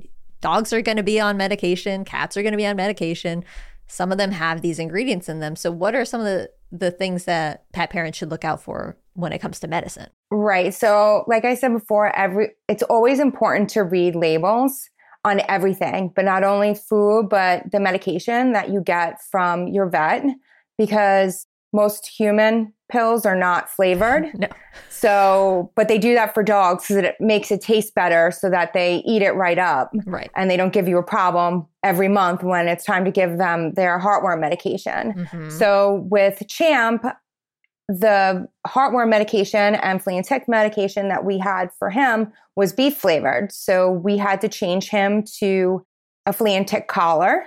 dogs 0.41 0.73
are 0.73 0.81
going 0.81 0.97
to 0.97 1.03
be 1.03 1.19
on 1.19 1.37
medication, 1.37 2.05
cats 2.05 2.37
are 2.37 2.41
going 2.41 2.53
to 2.53 2.57
be 2.57 2.65
on 2.65 2.75
medication. 2.75 3.43
Some 3.87 4.11
of 4.11 4.17
them 4.17 4.31
have 4.31 4.61
these 4.61 4.79
ingredients 4.79 5.27
in 5.27 5.39
them. 5.39 5.55
So, 5.55 5.71
what 5.71 5.95
are 5.95 6.05
some 6.05 6.21
of 6.21 6.25
the, 6.25 6.49
the 6.71 6.91
things 6.91 7.25
that 7.25 7.71
pet 7.73 7.89
parents 7.89 8.17
should 8.17 8.31
look 8.31 8.45
out 8.45 8.61
for 8.61 8.97
when 9.13 9.33
it 9.33 9.39
comes 9.39 9.59
to 9.59 9.67
medicine? 9.67 10.07
Right. 10.29 10.73
So, 10.73 11.25
like 11.27 11.43
I 11.43 11.55
said 11.55 11.73
before, 11.73 12.15
every 12.15 12.51
it's 12.67 12.83
always 12.83 13.19
important 13.19 13.69
to 13.71 13.83
read 13.83 14.15
labels 14.15 14.89
on 15.23 15.41
everything, 15.47 16.11
but 16.15 16.25
not 16.25 16.43
only 16.43 16.73
food, 16.73 17.27
but 17.29 17.69
the 17.71 17.79
medication 17.79 18.53
that 18.53 18.69
you 18.69 18.81
get 18.81 19.21
from 19.29 19.67
your 19.67 19.87
vet 19.87 20.23
because 20.77 21.45
most 21.73 22.05
human 22.07 22.73
pills 22.91 23.25
are 23.25 23.35
not 23.35 23.69
flavored. 23.69 24.25
No. 24.39 24.47
So, 24.89 25.71
but 25.75 25.87
they 25.87 25.97
do 25.97 26.13
that 26.13 26.33
for 26.33 26.43
dogs 26.43 26.85
so 26.85 26.93
that 26.95 27.03
it 27.03 27.15
makes 27.19 27.51
it 27.51 27.59
taste 27.61 27.93
better 27.95 28.29
so 28.31 28.49
that 28.51 28.73
they 28.73 28.97
eat 29.05 29.21
it 29.21 29.31
right 29.31 29.57
up 29.57 29.91
Right. 30.05 30.29
and 30.35 30.49
they 30.49 30.55
don't 30.57 30.71
give 30.73 30.87
you 30.87 30.97
a 30.97 31.03
problem 31.03 31.65
every 31.83 32.07
month 32.07 32.43
when 32.43 32.67
it's 32.67 32.85
time 32.85 33.03
to 33.05 33.11
give 33.11 33.37
them 33.37 33.73
their 33.73 33.99
heartworm 33.99 34.39
medication. 34.39 35.13
Mhm. 35.13 35.51
So 35.51 36.05
with 36.09 36.43
Champ, 36.47 37.03
the 37.87 38.47
heartworm 38.65 39.09
medication 39.09 39.75
and 39.75 40.01
flea 40.01 40.17
and 40.17 40.25
tick 40.25 40.47
medication 40.47 41.09
that 41.09 41.25
we 41.25 41.37
had 41.37 41.69
for 41.77 41.89
him 41.89 42.31
was 42.55 42.73
beef 42.73 42.97
flavored. 42.97 43.51
So 43.51 43.91
we 43.91 44.17
had 44.17 44.41
to 44.41 44.49
change 44.49 44.89
him 44.89 45.23
to 45.39 45.85
a 46.25 46.33
flea 46.33 46.55
and 46.55 46.67
tick 46.67 46.87
collar. 46.87 47.45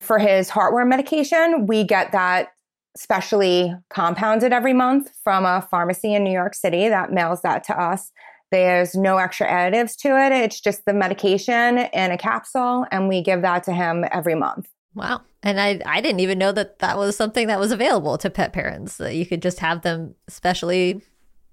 For 0.00 0.18
his 0.18 0.50
heartworm 0.50 0.88
medication, 0.88 1.66
we 1.66 1.84
get 1.84 2.12
that 2.12 2.48
specially 2.96 3.74
compounded 3.90 4.52
every 4.52 4.72
month 4.72 5.10
from 5.22 5.44
a 5.44 5.66
pharmacy 5.70 6.14
in 6.14 6.24
New 6.24 6.32
York 6.32 6.54
City 6.54 6.88
that 6.88 7.12
mails 7.12 7.42
that 7.42 7.64
to 7.64 7.80
us. 7.80 8.10
There's 8.50 8.94
no 8.94 9.16
extra 9.16 9.46
additives 9.46 9.96
to 9.98 10.08
it. 10.08 10.32
It's 10.32 10.60
just 10.60 10.84
the 10.84 10.92
medication 10.92 11.78
in 11.78 12.10
a 12.10 12.18
capsule, 12.18 12.84
and 12.90 13.08
we 13.08 13.22
give 13.22 13.42
that 13.42 13.64
to 13.64 13.72
him 13.72 14.04
every 14.12 14.34
month. 14.34 14.68
Wow. 14.94 15.22
And 15.42 15.60
I, 15.60 15.80
I 15.86 16.00
didn't 16.00 16.20
even 16.20 16.38
know 16.38 16.52
that 16.52 16.78
that 16.80 16.96
was 16.98 17.16
something 17.16 17.46
that 17.48 17.58
was 17.58 17.72
available 17.72 18.18
to 18.18 18.30
pet 18.30 18.52
parents, 18.52 18.98
that 18.98 19.14
you 19.14 19.26
could 19.26 19.42
just 19.42 19.58
have 19.60 19.82
them 19.82 20.14
specially 20.28 21.02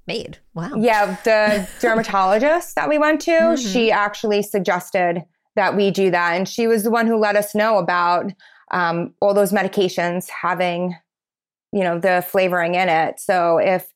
made. 0.06 0.38
Wow. 0.54 0.72
Yeah, 0.76 1.18
the 1.24 1.68
dermatologist 1.80 2.76
that 2.76 2.90
we 2.90 2.98
went 2.98 3.22
to, 3.22 3.32
Mhm. 3.32 3.74
she 3.74 3.92
actually 3.92 4.42
suggested 4.42 5.24
that 5.56 5.76
we 5.76 5.92
do 5.92 6.12
that. 6.12 6.36
And 6.36 6.48
she 6.48 6.68
was 6.68 6.84
the 6.84 6.92
one 6.92 7.08
who 7.08 7.18
let 7.18 7.36
us 7.36 7.56
know 7.56 7.78
about 7.78 8.32
um, 8.72 9.14
all 9.22 9.34
those 9.34 9.52
medications 9.52 10.30
having, 10.30 10.96
you 11.72 11.84
know, 11.84 12.00
the 12.00 12.24
flavoring 12.28 12.76
in 12.76 12.90
it. 12.90 13.20
So 13.20 13.58
if 13.58 13.92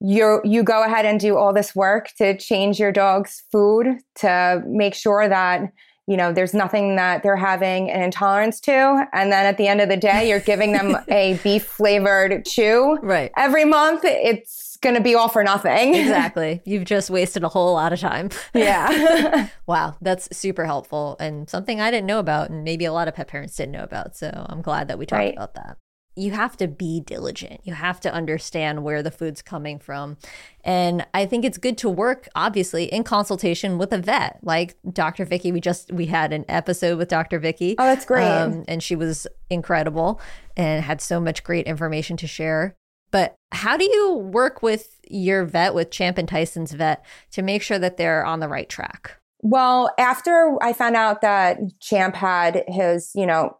you 0.00 0.40
you 0.44 0.62
go 0.62 0.82
ahead 0.82 1.06
and 1.06 1.18
do 1.18 1.36
all 1.38 1.54
this 1.54 1.74
work 1.74 2.10
to 2.18 2.36
change 2.36 2.78
your 2.78 2.92
dog's 2.92 3.44
food 3.50 3.98
to 4.16 4.62
make 4.66 4.94
sure 4.94 5.26
that 5.28 5.72
you 6.06 6.16
know 6.16 6.32
there's 6.32 6.54
nothing 6.54 6.96
that 6.96 7.22
they're 7.22 7.36
having 7.36 7.90
an 7.90 8.00
intolerance 8.02 8.60
to 8.60 9.06
and 9.12 9.32
then 9.32 9.44
at 9.46 9.56
the 9.58 9.66
end 9.66 9.80
of 9.80 9.88
the 9.88 9.96
day 9.96 10.28
you're 10.28 10.40
giving 10.40 10.72
them 10.72 10.96
a 11.08 11.34
beef 11.42 11.64
flavored 11.64 12.44
chew 12.46 12.96
Right. 13.02 13.30
every 13.36 13.64
month 13.64 14.02
it's 14.04 14.76
going 14.82 14.94
to 14.94 15.00
be 15.00 15.14
all 15.14 15.28
for 15.28 15.42
nothing 15.42 15.94
Exactly. 15.94 16.60
You've 16.64 16.84
just 16.84 17.08
wasted 17.10 17.42
a 17.44 17.48
whole 17.48 17.72
lot 17.72 17.92
of 17.92 17.98
time. 18.00 18.28
yeah 18.54 19.48
Wow. 19.66 19.96
That's 20.00 20.28
super 20.36 20.64
helpful 20.66 21.16
and 21.18 21.48
something 21.50 21.80
I 21.80 21.90
didn't 21.90 22.06
know 22.06 22.18
about, 22.20 22.50
and 22.50 22.62
maybe 22.62 22.84
a 22.84 22.92
lot 22.92 23.08
of 23.08 23.14
pet 23.14 23.26
parents 23.28 23.56
didn't 23.56 23.72
know 23.72 23.82
about. 23.82 24.16
So 24.16 24.30
I'm 24.48 24.62
glad 24.62 24.88
that 24.88 24.98
we 24.98 25.06
talked 25.06 25.18
Right. 25.18 25.34
about 25.34 25.54
that. 25.54 25.78
You 26.16 26.32
have 26.32 26.56
to 26.56 26.66
be 26.66 27.00
diligent. 27.00 27.60
You 27.64 27.74
have 27.74 28.00
to 28.00 28.12
understand 28.12 28.82
where 28.82 29.02
the 29.02 29.10
food's 29.10 29.42
coming 29.42 29.78
from. 29.78 30.16
And 30.64 31.06
I 31.12 31.26
think 31.26 31.44
it's 31.44 31.58
good 31.58 31.76
to 31.78 31.90
work, 31.90 32.26
obviously, 32.34 32.84
in 32.84 33.04
consultation 33.04 33.76
with 33.78 33.92
a 33.92 33.98
vet 33.98 34.38
like 34.42 34.76
Dr. 34.90 35.24
Vicky. 35.26 35.52
We 35.52 35.60
just 35.60 35.92
we 35.92 36.06
had 36.06 36.32
an 36.32 36.44
episode 36.48 36.98
with 36.98 37.08
Dr. 37.08 37.38
Vicky. 37.38 37.76
oh 37.78 37.84
that's 37.84 38.04
great 38.04 38.26
Um, 38.26 38.64
and 38.66 38.82
she 38.82 38.96
was 38.96 39.26
incredible 39.50 40.20
and 40.56 40.82
had 40.82 41.00
so 41.00 41.20
much 41.20 41.44
great 41.44 41.66
information 41.66 42.16
to 42.16 42.26
share. 42.26 42.74
But 43.10 43.34
how 43.52 43.76
do 43.76 43.84
you 43.84 44.14
work 44.14 44.62
with 44.62 44.98
your 45.08 45.44
vet, 45.44 45.74
with 45.74 45.90
Champ 45.90 46.18
and 46.18 46.28
Tyson's 46.28 46.72
vet, 46.72 47.04
to 47.32 47.42
make 47.42 47.62
sure 47.62 47.78
that 47.78 47.98
they're 47.98 48.24
on 48.24 48.40
the 48.40 48.48
right 48.48 48.68
track? 48.68 49.16
Well, 49.42 49.90
after 49.98 50.56
I 50.60 50.72
found 50.72 50.96
out 50.96 51.20
that 51.20 51.58
Champ 51.80 52.16
had 52.16 52.64
his, 52.66 53.12
you 53.14 53.26
know, 53.26 53.58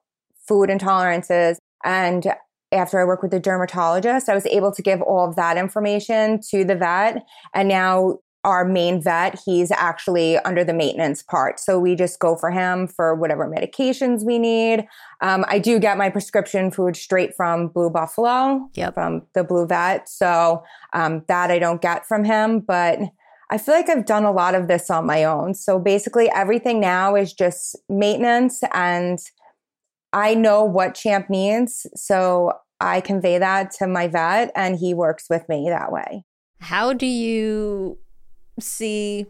food 0.49 0.69
intolerances 0.69 1.59
and 1.85 2.27
after 2.73 3.01
I 3.01 3.05
worked 3.05 3.23
with 3.23 3.31
the 3.33 3.41
dermatologist, 3.41 4.29
I 4.29 4.35
was 4.35 4.47
able 4.47 4.73
to 4.73 4.83
give 4.83 5.01
all 5.03 5.29
of 5.29 5.37
that 5.37 5.57
information 5.57 6.41
to 6.51 6.65
the 6.65 6.75
vet. 6.75 7.25
And 7.55 7.69
now 7.69 8.19
our 8.47 8.65
main 8.65 9.03
vet, 9.03 9.41
he's 9.45 9.73
actually 9.73 10.39
under 10.39 10.63
the 10.63 10.73
maintenance 10.73 11.21
part. 11.21 11.59
So 11.59 11.81
we 11.81 11.97
just 11.97 12.21
go 12.21 12.37
for 12.37 12.51
him 12.51 12.87
for 12.87 13.15
whatever 13.17 13.49
medications 13.49 14.25
we 14.25 14.39
need. 14.39 14.87
Um, 15.21 15.45
I 15.49 15.59
do 15.59 15.81
get 15.81 15.99
my 15.99 16.11
prescription 16.11 16.71
food 16.71 16.97
straight 16.97 17.35
from 17.35 17.69
Blue 17.69 17.91
Buffalo, 17.91 18.69
yep. 18.75 18.95
from 18.95 19.23
the 19.35 19.43
Blue 19.43 19.67
Vet. 19.67 20.09
So 20.09 20.63
um, 20.93 21.25
that 21.27 21.51
I 21.51 21.59
don't 21.59 21.83
get 21.83 22.07
from 22.07 22.23
him. 22.23 22.61
But 22.61 23.01
I 23.51 23.59
feel 23.59 23.75
like 23.75 23.89
I've 23.89 24.07
done 24.07 24.25
a 24.25 24.33
lot 24.33 24.55
of 24.55 24.69
this 24.69 24.91
on 24.91 25.07
my 25.07 25.25
own. 25.25 25.55
So 25.55 25.81
basically, 25.81 26.31
everything 26.31 26.81
now 26.81 27.17
is 27.17 27.33
just 27.33 27.77
maintenance, 27.89 28.63
and 28.75 29.19
I 30.17 30.35
know 30.35 30.65
what 30.65 30.95
Champ 30.95 31.29
needs. 31.29 31.87
So 31.95 32.53
I 32.81 33.03
convey 33.03 33.37
that 33.37 33.71
to 33.73 33.87
my 33.87 34.09
vet, 34.09 34.51
and 34.57 34.79
he 34.79 34.95
works 34.95 35.27
with 35.29 35.47
me 35.47 35.67
that 35.69 35.93
way. 35.93 36.25
How 36.59 36.95
do 36.95 37.05
you 37.05 37.99
see 38.59 39.27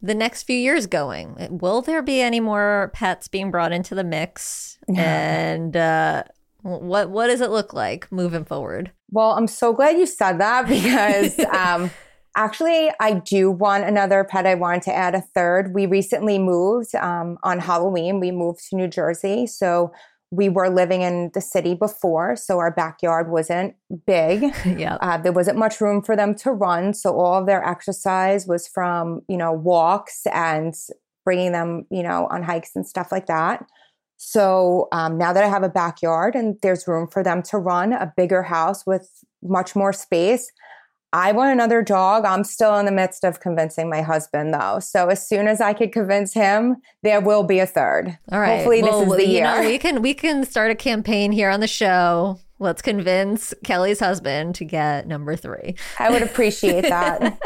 the 0.00 0.14
next 0.14 0.44
few 0.44 0.56
years 0.56 0.86
going? 0.86 1.58
Will 1.60 1.82
there 1.82 2.00
be 2.00 2.22
any 2.22 2.40
more 2.40 2.90
pets 2.94 3.28
being 3.28 3.50
brought 3.50 3.72
into 3.72 3.94
the 3.94 4.04
mix? 4.04 4.78
and 4.96 5.76
uh, 5.76 6.24
what 6.62 7.10
what 7.10 7.26
does 7.26 7.42
it 7.42 7.50
look 7.50 7.74
like 7.74 8.10
moving 8.10 8.46
forward? 8.46 8.92
Well, 9.10 9.32
I'm 9.32 9.46
so 9.46 9.74
glad 9.74 9.98
you 9.98 10.06
said 10.06 10.40
that 10.40 10.66
because 10.68 11.38
um, 11.40 11.90
actually, 12.36 12.90
I 13.00 13.14
do 13.14 13.50
want 13.50 13.84
another 13.84 14.22
pet. 14.22 14.46
I 14.46 14.54
wanted 14.54 14.82
to 14.82 14.94
add 14.94 15.14
a 15.14 15.20
third. 15.20 15.74
We 15.74 15.86
recently 15.86 16.38
moved 16.38 16.94
um, 16.94 17.38
on 17.42 17.58
Halloween. 17.58 18.20
We 18.20 18.30
moved 18.30 18.60
to 18.70 18.76
New 18.76 18.86
Jersey, 18.86 19.46
so 19.46 19.92
we 20.30 20.48
were 20.48 20.68
living 20.68 21.02
in 21.02 21.30
the 21.34 21.40
city 21.40 21.74
before, 21.74 22.36
so 22.36 22.58
our 22.58 22.70
backyard 22.70 23.30
wasn't 23.30 23.74
big. 24.06 24.42
yeah, 24.64 24.96
uh, 25.00 25.18
there 25.18 25.32
wasn't 25.32 25.58
much 25.58 25.80
room 25.80 26.02
for 26.02 26.16
them 26.16 26.34
to 26.36 26.52
run, 26.52 26.94
so 26.94 27.18
all 27.18 27.40
of 27.40 27.46
their 27.46 27.64
exercise 27.64 28.46
was 28.46 28.68
from 28.68 29.22
you 29.28 29.36
know 29.36 29.52
walks 29.52 30.26
and 30.32 30.74
bringing 31.24 31.52
them 31.52 31.86
you 31.90 32.02
know 32.02 32.28
on 32.30 32.42
hikes 32.42 32.70
and 32.76 32.86
stuff 32.86 33.10
like 33.10 33.26
that. 33.26 33.64
So 34.18 34.88
um, 34.92 35.18
now 35.18 35.32
that 35.32 35.44
I 35.44 35.48
have 35.48 35.62
a 35.62 35.68
backyard 35.68 36.34
and 36.34 36.56
there's 36.62 36.88
room 36.88 37.06
for 37.06 37.22
them 37.22 37.42
to 37.44 37.58
run, 37.58 37.92
a 37.92 38.12
bigger 38.16 38.42
house 38.42 38.86
with 38.86 39.08
much 39.42 39.76
more 39.76 39.92
space, 39.92 40.50
I 41.12 41.32
want 41.32 41.52
another 41.52 41.82
dog. 41.82 42.24
I'm 42.24 42.44
still 42.44 42.76
in 42.78 42.84
the 42.84 42.92
midst 42.92 43.24
of 43.24 43.40
convincing 43.40 43.88
my 43.88 44.02
husband, 44.02 44.52
though. 44.52 44.80
So 44.80 45.08
as 45.08 45.26
soon 45.26 45.48
as 45.48 45.60
I 45.60 45.72
could 45.72 45.92
convince 45.92 46.34
him, 46.34 46.76
there 47.02 47.20
will 47.20 47.42
be 47.42 47.58
a 47.58 47.66
third. 47.66 48.18
All 48.32 48.40
right. 48.40 48.56
Hopefully, 48.56 48.82
well, 48.82 49.00
this 49.00 49.10
is 49.10 49.16
the 49.16 49.28
year. 49.28 49.44
Know, 49.44 49.60
we 49.60 49.78
can 49.78 50.02
we 50.02 50.14
can 50.14 50.44
start 50.44 50.70
a 50.70 50.74
campaign 50.74 51.32
here 51.32 51.50
on 51.50 51.60
the 51.60 51.68
show. 51.68 52.38
Let's 52.58 52.82
convince 52.82 53.52
Kelly's 53.64 54.00
husband 54.00 54.54
to 54.56 54.64
get 54.64 55.06
number 55.06 55.36
three. 55.36 55.76
I 55.98 56.10
would 56.10 56.22
appreciate 56.22 56.82
that. 56.82 57.38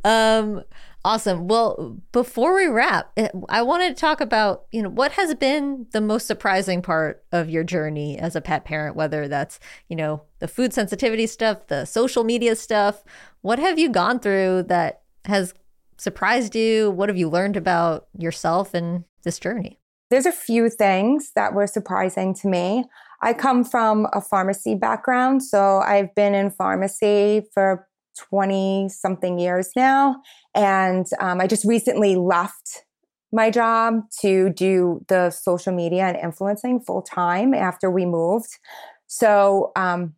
um, 0.04 0.62
Awesome. 1.06 1.48
Well, 1.48 2.00
before 2.12 2.54
we 2.54 2.66
wrap, 2.66 3.12
eh, 3.18 3.28
I 3.50 3.60
wanted 3.60 3.94
to 3.94 4.00
talk 4.00 4.22
about, 4.22 4.64
you 4.72 4.82
know, 4.82 4.88
what 4.88 5.12
has 5.12 5.34
been 5.34 5.86
the 5.92 6.00
most 6.00 6.26
surprising 6.26 6.80
part 6.80 7.22
of 7.30 7.50
your 7.50 7.62
journey 7.62 8.18
as 8.18 8.34
a 8.34 8.40
pet 8.40 8.64
parent, 8.64 8.96
whether 8.96 9.28
that's, 9.28 9.60
you 9.90 9.96
know, 9.96 10.22
the 10.38 10.48
food 10.48 10.72
sensitivity 10.72 11.26
stuff, 11.26 11.66
the 11.66 11.84
social 11.84 12.24
media 12.24 12.56
stuff. 12.56 13.04
What 13.42 13.58
have 13.58 13.78
you 13.78 13.90
gone 13.90 14.18
through 14.18 14.64
that 14.68 15.02
has 15.26 15.52
surprised 15.98 16.54
you? 16.54 16.90
What 16.90 17.10
have 17.10 17.18
you 17.18 17.28
learned 17.28 17.58
about 17.58 18.08
yourself 18.18 18.74
in 18.74 19.04
this 19.24 19.38
journey? 19.38 19.78
There's 20.10 20.26
a 20.26 20.32
few 20.32 20.70
things 20.70 21.32
that 21.34 21.52
were 21.52 21.66
surprising 21.66 22.34
to 22.36 22.48
me. 22.48 22.84
I 23.20 23.34
come 23.34 23.62
from 23.62 24.06
a 24.14 24.22
pharmacy 24.22 24.74
background, 24.74 25.42
so 25.42 25.80
I've 25.80 26.14
been 26.14 26.34
in 26.34 26.50
pharmacy 26.50 27.42
for 27.52 27.86
20 28.16 28.88
something 28.88 29.38
years 29.38 29.70
now. 29.76 30.16
And 30.54 31.06
um, 31.20 31.40
I 31.40 31.46
just 31.46 31.64
recently 31.64 32.16
left 32.16 32.84
my 33.32 33.50
job 33.50 34.02
to 34.20 34.50
do 34.50 35.04
the 35.08 35.30
social 35.30 35.72
media 35.72 36.04
and 36.04 36.16
influencing 36.16 36.80
full 36.80 37.02
time 37.02 37.52
after 37.52 37.90
we 37.90 38.06
moved. 38.06 38.58
So 39.06 39.72
um, 39.74 40.14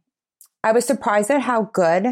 I 0.63 0.73
was 0.73 0.85
surprised 0.85 1.31
at 1.31 1.41
how 1.41 1.71
good 1.73 2.07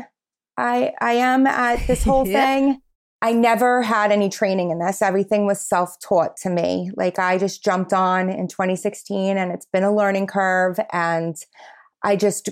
I, 0.56 0.92
I 1.00 1.12
am 1.14 1.46
at 1.46 1.86
this 1.86 2.04
whole 2.04 2.26
yeah. 2.26 2.44
thing. 2.44 2.80
I 3.20 3.32
never 3.32 3.82
had 3.82 4.12
any 4.12 4.28
training 4.28 4.70
in 4.70 4.78
this. 4.78 5.00
Everything 5.00 5.46
was 5.46 5.60
self 5.60 5.98
taught 6.00 6.36
to 6.38 6.50
me. 6.50 6.90
Like 6.94 7.18
I 7.18 7.38
just 7.38 7.64
jumped 7.64 7.92
on 7.92 8.28
in 8.28 8.48
2016 8.48 9.36
and 9.36 9.50
it's 9.50 9.66
been 9.66 9.82
a 9.82 9.94
learning 9.94 10.26
curve. 10.26 10.78
And 10.92 11.36
I 12.02 12.16
just 12.16 12.50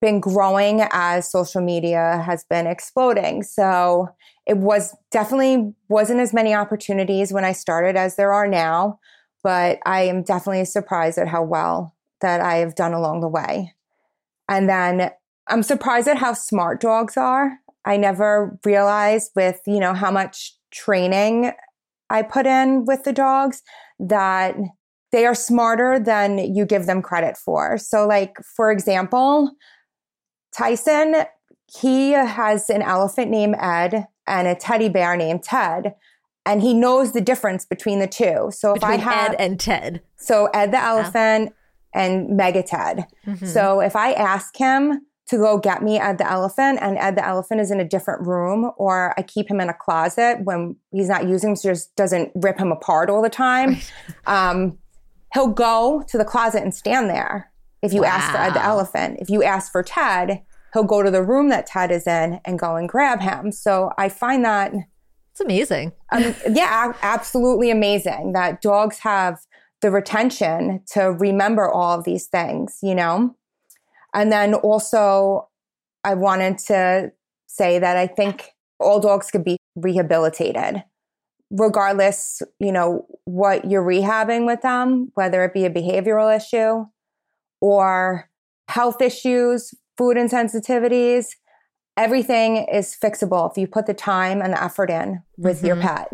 been 0.00 0.20
growing 0.20 0.82
as 0.92 1.30
social 1.30 1.60
media 1.60 2.22
has 2.24 2.44
been 2.44 2.66
exploding. 2.66 3.42
So 3.42 4.08
it 4.46 4.58
was 4.58 4.94
definitely 5.10 5.74
wasn't 5.88 6.20
as 6.20 6.34
many 6.34 6.54
opportunities 6.54 7.32
when 7.32 7.44
I 7.44 7.52
started 7.52 7.96
as 7.96 8.16
there 8.16 8.32
are 8.32 8.46
now, 8.46 8.98
but 9.42 9.78
I 9.86 10.02
am 10.02 10.22
definitely 10.22 10.64
surprised 10.64 11.18
at 11.18 11.28
how 11.28 11.42
well 11.42 11.94
that 12.20 12.40
I 12.40 12.56
have 12.56 12.74
done 12.74 12.92
along 12.92 13.20
the 13.20 13.28
way. 13.28 13.74
And 14.48 14.68
then 14.68 15.10
I'm 15.48 15.62
surprised 15.62 16.08
at 16.08 16.18
how 16.18 16.34
smart 16.34 16.80
dogs 16.80 17.16
are. 17.16 17.58
I 17.84 17.96
never 17.96 18.58
realized 18.64 19.32
with, 19.34 19.60
you 19.66 19.80
know, 19.80 19.94
how 19.94 20.10
much 20.10 20.54
training 20.70 21.52
I 22.10 22.22
put 22.22 22.46
in 22.46 22.84
with 22.84 23.04
the 23.04 23.12
dogs 23.12 23.62
that 23.98 24.56
they 25.12 25.26
are 25.26 25.34
smarter 25.34 25.98
than 25.98 26.38
you 26.54 26.66
give 26.66 26.86
them 26.86 27.00
credit 27.00 27.36
for. 27.36 27.78
So 27.78 28.06
like 28.06 28.36
for 28.56 28.70
example, 28.70 29.52
Tyson, 30.52 31.24
he 31.66 32.12
has 32.12 32.68
an 32.68 32.82
elephant 32.82 33.30
named 33.30 33.56
Ed 33.58 34.06
and 34.26 34.48
a 34.48 34.54
teddy 34.54 34.88
bear 34.88 35.16
named 35.16 35.42
Ted. 35.42 35.94
And 36.46 36.60
he 36.60 36.74
knows 36.74 37.12
the 37.12 37.20
difference 37.20 37.64
between 37.64 38.00
the 38.00 38.06
two. 38.06 38.50
So 38.50 38.74
between 38.74 38.92
if 38.92 39.00
I 39.00 39.02
have 39.02 39.32
Ed 39.32 39.36
and 39.38 39.58
Ted. 39.58 40.02
So 40.16 40.46
Ed 40.52 40.72
the 40.72 40.82
elephant 40.82 41.54
and 41.94 42.36
Mega 42.36 42.62
Ted. 42.62 43.06
Mm-hmm. 43.26 43.46
So 43.46 43.80
if 43.80 43.96
I 43.96 44.12
ask 44.12 44.54
him 44.56 45.06
to 45.26 45.38
go 45.38 45.56
get 45.58 45.82
me 45.82 45.98
Ed 45.98 46.18
the 46.18 46.30
elephant 46.30 46.80
and 46.82 46.98
Ed 46.98 47.16
the 47.16 47.24
elephant 47.24 47.60
is 47.60 47.70
in 47.70 47.80
a 47.80 47.84
different 47.84 48.26
room 48.26 48.70
or 48.76 49.14
I 49.16 49.22
keep 49.22 49.50
him 49.50 49.58
in 49.58 49.70
a 49.70 49.74
closet 49.74 50.40
when 50.44 50.76
he's 50.90 51.08
not 51.08 51.26
using 51.26 51.50
him 51.50 51.56
so 51.56 51.70
just 51.70 51.96
doesn't 51.96 52.30
rip 52.34 52.58
him 52.58 52.70
apart 52.70 53.08
all 53.08 53.22
the 53.22 53.30
time. 53.30 53.78
um, 54.26 54.78
he'll 55.32 55.48
go 55.48 56.04
to 56.08 56.18
the 56.18 56.24
closet 56.24 56.62
and 56.62 56.74
stand 56.74 57.08
there 57.08 57.50
if 57.82 57.92
you 57.92 58.02
wow. 58.02 58.08
ask 58.08 58.30
for 58.30 58.38
Ed 58.38 58.54
the 58.54 58.62
elephant. 58.62 59.18
If 59.20 59.30
you 59.30 59.42
ask 59.42 59.72
for 59.72 59.82
Ted, 59.82 60.42
he'll 60.74 60.82
go 60.82 61.02
to 61.02 61.10
the 61.10 61.22
room 61.22 61.48
that 61.48 61.66
Ted 61.66 61.90
is 61.90 62.06
in 62.06 62.40
and 62.44 62.58
go 62.58 62.76
and 62.76 62.88
grab 62.88 63.20
him. 63.20 63.52
So 63.52 63.92
I 63.96 64.08
find 64.10 64.44
that 64.44 64.74
it's 65.30 65.40
amazing. 65.40 65.92
um, 66.12 66.34
yeah, 66.50 66.92
absolutely 67.02 67.70
amazing 67.70 68.32
that 68.34 68.60
dogs 68.60 68.98
have 68.98 69.38
the 69.80 69.90
retention 69.90 70.82
to 70.92 71.12
remember 71.12 71.68
all 71.68 71.98
of 71.98 72.04
these 72.04 72.26
things, 72.26 72.78
you 72.82 72.94
know? 72.94 73.34
And 74.12 74.30
then 74.30 74.54
also, 74.54 75.48
I 76.04 76.14
wanted 76.14 76.58
to 76.66 77.12
say 77.46 77.78
that 77.78 77.96
I 77.96 78.06
think 78.06 78.50
all 78.78 79.00
dogs 79.00 79.30
could 79.30 79.44
be 79.44 79.56
rehabilitated 79.76 80.84
regardless, 81.50 82.42
you 82.58 82.72
know, 82.72 83.06
what 83.24 83.70
you're 83.70 83.84
rehabbing 83.84 84.46
with 84.46 84.62
them, 84.62 85.10
whether 85.14 85.44
it 85.44 85.54
be 85.54 85.64
a 85.64 85.70
behavioral 85.70 86.34
issue 86.34 86.84
or 87.60 88.28
health 88.68 89.00
issues, 89.00 89.72
food 89.96 90.16
insensitivities, 90.16 91.26
everything 91.96 92.66
is 92.72 92.96
fixable 93.00 93.50
if 93.50 93.56
you 93.56 93.66
put 93.66 93.86
the 93.86 93.94
time 93.94 94.40
and 94.40 94.52
the 94.52 94.62
effort 94.62 94.90
in 94.90 95.22
with 95.38 95.58
mm-hmm. 95.58 95.66
your 95.66 95.76
pet. 95.76 96.10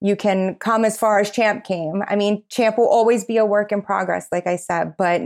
You 0.00 0.14
can 0.16 0.54
come 0.56 0.84
as 0.84 0.96
far 0.96 1.18
as 1.18 1.30
Champ 1.30 1.64
came. 1.64 2.02
I 2.06 2.14
mean, 2.14 2.44
Champ 2.48 2.78
will 2.78 2.88
always 2.88 3.24
be 3.24 3.36
a 3.36 3.44
work 3.44 3.72
in 3.72 3.82
progress, 3.82 4.28
like 4.30 4.46
I 4.46 4.56
said, 4.56 4.94
but 4.96 5.22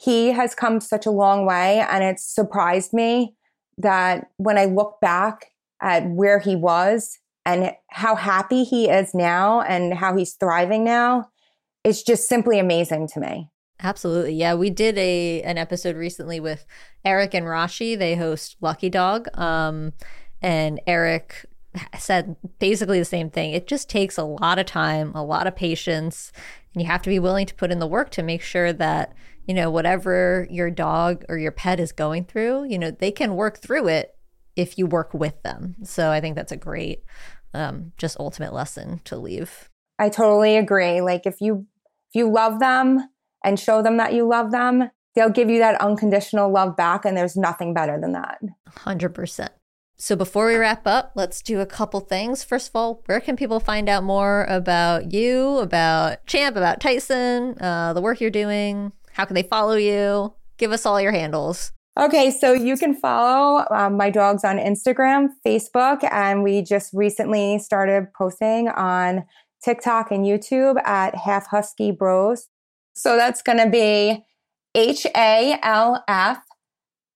he 0.00 0.28
has 0.28 0.54
come 0.54 0.80
such 0.80 1.04
a 1.04 1.10
long 1.10 1.44
way. 1.44 1.80
And 1.80 2.02
it's 2.02 2.24
surprised 2.24 2.92
me 2.92 3.34
that 3.76 4.28
when 4.38 4.56
I 4.56 4.64
look 4.64 4.98
back 5.00 5.52
at 5.82 6.08
where 6.08 6.38
he 6.38 6.56
was 6.56 7.18
and 7.44 7.72
how 7.90 8.14
happy 8.14 8.64
he 8.64 8.88
is 8.88 9.14
now 9.14 9.60
and 9.60 9.94
how 9.94 10.16
he's 10.16 10.34
thriving 10.34 10.84
now, 10.84 11.28
it's 11.84 12.02
just 12.02 12.28
simply 12.28 12.58
amazing 12.58 13.08
to 13.08 13.20
me. 13.20 13.50
Absolutely. 13.80 14.34
Yeah, 14.34 14.54
we 14.54 14.70
did 14.70 14.98
a 14.98 15.42
an 15.42 15.56
episode 15.56 15.96
recently 15.96 16.40
with 16.40 16.66
Eric 17.04 17.34
and 17.34 17.46
Rashi. 17.46 17.96
They 17.96 18.16
host 18.16 18.56
Lucky 18.60 18.90
Dog. 18.90 19.28
Um, 19.38 19.92
and 20.42 20.80
Eric 20.86 21.46
said 21.98 22.36
basically 22.58 22.98
the 22.98 23.04
same 23.04 23.30
thing. 23.30 23.52
It 23.52 23.66
just 23.66 23.88
takes 23.88 24.18
a 24.18 24.24
lot 24.24 24.58
of 24.58 24.66
time, 24.66 25.14
a 25.14 25.24
lot 25.24 25.46
of 25.46 25.54
patience, 25.54 26.32
and 26.74 26.82
you 26.82 26.88
have 26.88 27.02
to 27.02 27.10
be 27.10 27.18
willing 27.18 27.46
to 27.46 27.54
put 27.54 27.70
in 27.70 27.78
the 27.78 27.86
work 27.86 28.10
to 28.10 28.22
make 28.22 28.42
sure 28.42 28.72
that, 28.72 29.14
you 29.46 29.54
know, 29.54 29.70
whatever 29.70 30.46
your 30.50 30.70
dog 30.70 31.24
or 31.28 31.38
your 31.38 31.52
pet 31.52 31.78
is 31.78 31.92
going 31.92 32.24
through, 32.24 32.64
you 32.64 32.78
know, 32.78 32.90
they 32.90 33.12
can 33.12 33.36
work 33.36 33.58
through 33.58 33.88
it 33.88 34.16
if 34.56 34.76
you 34.76 34.86
work 34.86 35.14
with 35.14 35.40
them. 35.42 35.76
So 35.84 36.10
I 36.10 36.20
think 36.20 36.34
that's 36.34 36.52
a 36.52 36.56
great 36.56 37.04
um, 37.54 37.92
just 37.96 38.18
ultimate 38.18 38.52
lesson 38.52 39.00
to 39.04 39.16
leave. 39.16 39.70
I 39.98 40.08
totally 40.08 40.56
agree. 40.56 41.00
Like 41.00 41.26
if 41.26 41.40
you 41.40 41.66
if 42.10 42.14
you 42.14 42.30
love 42.30 42.60
them 42.60 43.08
and 43.44 43.58
show 43.58 43.82
them 43.82 43.96
that 43.96 44.14
you 44.14 44.26
love 44.26 44.50
them, 44.50 44.90
they'll 45.14 45.30
give 45.30 45.50
you 45.50 45.58
that 45.58 45.80
unconditional 45.80 46.52
love 46.52 46.76
back. 46.76 47.04
And 47.04 47.16
there's 47.16 47.36
nothing 47.36 47.74
better 47.74 47.98
than 48.00 48.12
that. 48.12 48.38
100%. 48.70 49.48
So 50.00 50.14
before 50.14 50.46
we 50.46 50.54
wrap 50.54 50.86
up, 50.86 51.12
let's 51.16 51.42
do 51.42 51.60
a 51.60 51.66
couple 51.66 51.98
things. 51.98 52.44
First 52.44 52.68
of 52.68 52.76
all, 52.76 53.02
where 53.06 53.20
can 53.20 53.36
people 53.36 53.58
find 53.58 53.88
out 53.88 54.04
more 54.04 54.44
about 54.48 55.12
you, 55.12 55.58
about 55.58 56.24
Champ, 56.26 56.56
about 56.56 56.80
Tyson, 56.80 57.60
uh, 57.60 57.92
the 57.94 58.00
work 58.00 58.20
you're 58.20 58.30
doing? 58.30 58.92
How 59.14 59.24
can 59.24 59.34
they 59.34 59.42
follow 59.42 59.74
you? 59.74 60.34
Give 60.56 60.70
us 60.70 60.86
all 60.86 61.00
your 61.00 61.10
handles. 61.10 61.72
Okay, 61.98 62.30
so 62.30 62.52
you 62.52 62.76
can 62.76 62.94
follow 62.94 63.64
um, 63.72 63.96
my 63.96 64.08
dogs 64.08 64.44
on 64.44 64.56
Instagram, 64.56 65.30
Facebook, 65.44 66.08
and 66.12 66.44
we 66.44 66.62
just 66.62 66.94
recently 66.94 67.58
started 67.58 68.06
posting 68.16 68.68
on 68.68 69.24
TikTok 69.64 70.12
and 70.12 70.24
YouTube 70.24 70.80
at 70.84 71.16
Half 71.16 71.48
Husky 71.48 71.90
Bros. 71.90 72.46
So 72.98 73.16
that's 73.16 73.42
going 73.42 73.58
to 73.58 73.70
be 73.70 74.24
H 74.74 75.06
A 75.16 75.58
L 75.62 76.02
F 76.08 76.38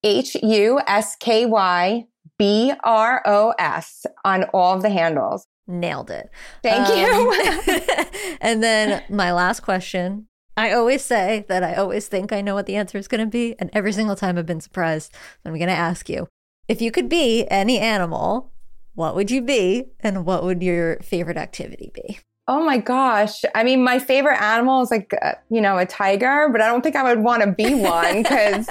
H 0.05 0.37
U 0.43 0.81
S 0.87 1.17
K 1.17 1.45
Y 1.45 2.07
B 2.39 2.73
R 2.85 3.23
O 3.27 3.53
S 3.59 4.07
on 4.25 4.45
all 4.55 4.77
of 4.77 4.83
the 4.83 4.91
handles. 4.91 5.47
Nailed 5.67 6.11
it. 6.11 6.31
Thank 6.63 6.89
um, 6.89 6.99
you. 6.99 8.07
and 8.41 8.63
then 8.63 9.03
my 9.09 9.33
last 9.33 9.61
question. 9.61 10.29
I 10.57 10.73
always 10.73 11.03
say 11.03 11.47
that 11.49 11.65
I 11.65 11.75
always 11.75 12.09
think 12.09 12.33
I 12.33 12.43
know 12.43 12.55
what 12.55 12.67
the 12.67 12.77
answer 12.77 12.99
is 12.99 13.09
going 13.09 13.21
to 13.23 13.27
be. 13.27 13.55
And 13.59 13.71
every 13.73 13.93
single 13.93 14.17
time 14.17 14.39
I've 14.39 14.47
been 14.47 14.61
surprised. 14.61 15.13
I'm 15.45 15.55
going 15.55 15.67
to 15.69 15.73
ask 15.73 16.09
you 16.09 16.29
if 16.69 16.81
you 16.81 16.93
could 16.93 17.09
be 17.09 17.47
any 17.49 17.79
animal, 17.79 18.53
what 18.95 19.15
would 19.15 19.31
you 19.31 19.43
be? 19.43 19.87
And 20.01 20.25
what 20.27 20.45
would 20.45 20.63
your 20.63 21.01
favorite 21.01 21.39
activity 21.39 21.91
be? 21.95 22.21
Oh 22.49 22.65
my 22.65 22.79
gosh. 22.79 23.45
I 23.55 23.63
mean, 23.63 23.85
my 23.85 23.99
favorite 23.99 24.41
animal 24.43 24.83
is 24.83 24.91
like, 24.91 25.15
uh, 25.23 25.35
you 25.49 25.61
know, 25.61 25.79
a 25.79 25.87
tiger, 25.87 26.49
but 26.51 26.61
I 26.61 26.67
don't 26.67 26.83
think 26.83 26.97
I 26.97 27.05
would 27.05 27.23
want 27.23 27.43
to 27.43 27.53
be 27.53 27.75
one 27.75 28.23
because 28.23 28.69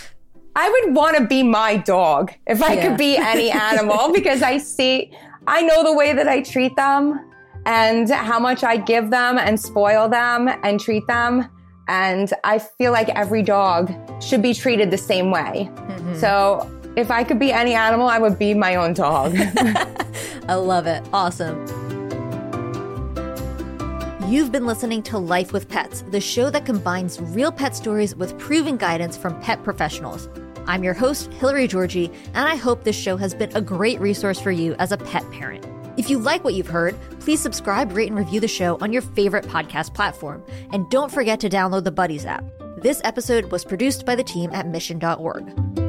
I 0.56 0.68
would 0.70 0.94
want 0.94 1.16
to 1.16 1.26
be 1.26 1.42
my 1.42 1.76
dog 1.76 2.32
if 2.46 2.62
I 2.62 2.74
yeah. 2.74 2.88
could 2.88 2.96
be 2.96 3.16
any 3.16 3.50
animal 3.72 4.12
because 4.12 4.42
I 4.42 4.58
see, 4.58 5.12
I 5.46 5.62
know 5.62 5.82
the 5.82 5.94
way 5.94 6.12
that 6.12 6.28
I 6.28 6.42
treat 6.42 6.76
them 6.76 7.28
and 7.66 8.08
how 8.08 8.38
much 8.38 8.62
I 8.62 8.76
give 8.76 9.10
them 9.10 9.36
and 9.36 9.58
spoil 9.58 10.08
them 10.08 10.48
and 10.62 10.78
treat 10.78 11.06
them. 11.08 11.48
And 11.88 12.32
I 12.44 12.58
feel 12.58 12.92
like 12.92 13.08
every 13.10 13.42
dog 13.42 13.92
should 14.22 14.42
be 14.42 14.54
treated 14.54 14.90
the 14.90 14.98
same 14.98 15.30
way. 15.30 15.70
Mm-hmm. 15.74 16.14
So 16.16 16.70
if 16.96 17.10
I 17.10 17.24
could 17.24 17.38
be 17.38 17.50
any 17.50 17.74
animal, 17.74 18.08
I 18.08 18.18
would 18.18 18.38
be 18.38 18.54
my 18.54 18.76
own 18.76 18.92
dog. 18.92 19.34
I 20.48 20.54
love 20.54 20.86
it. 20.86 21.02
Awesome. 21.12 21.64
You've 24.28 24.52
been 24.52 24.66
listening 24.66 25.02
to 25.04 25.16
Life 25.16 25.54
with 25.54 25.70
Pets, 25.70 26.02
the 26.10 26.20
show 26.20 26.50
that 26.50 26.66
combines 26.66 27.18
real 27.18 27.50
pet 27.50 27.74
stories 27.74 28.14
with 28.14 28.38
proven 28.38 28.76
guidance 28.76 29.16
from 29.16 29.40
pet 29.40 29.64
professionals. 29.64 30.28
I'm 30.66 30.84
your 30.84 30.92
host, 30.92 31.32
Hilary 31.32 31.66
Georgie, 31.66 32.12
and 32.34 32.46
I 32.46 32.54
hope 32.54 32.84
this 32.84 32.94
show 32.94 33.16
has 33.16 33.32
been 33.32 33.56
a 33.56 33.62
great 33.62 33.98
resource 34.00 34.38
for 34.38 34.50
you 34.50 34.74
as 34.74 34.92
a 34.92 34.98
pet 34.98 35.24
parent. 35.30 35.66
If 35.96 36.10
you 36.10 36.18
like 36.18 36.44
what 36.44 36.52
you've 36.52 36.66
heard, 36.66 36.94
please 37.20 37.40
subscribe, 37.40 37.96
rate, 37.96 38.10
and 38.10 38.18
review 38.18 38.38
the 38.38 38.48
show 38.48 38.76
on 38.82 38.92
your 38.92 39.00
favorite 39.00 39.46
podcast 39.46 39.94
platform. 39.94 40.44
And 40.74 40.90
don't 40.90 41.10
forget 41.10 41.40
to 41.40 41.48
download 41.48 41.84
the 41.84 41.90
Buddies 41.90 42.26
app. 42.26 42.44
This 42.82 43.00
episode 43.04 43.50
was 43.50 43.64
produced 43.64 44.04
by 44.04 44.14
the 44.14 44.24
team 44.24 44.50
at 44.52 44.68
mission.org. 44.68 45.87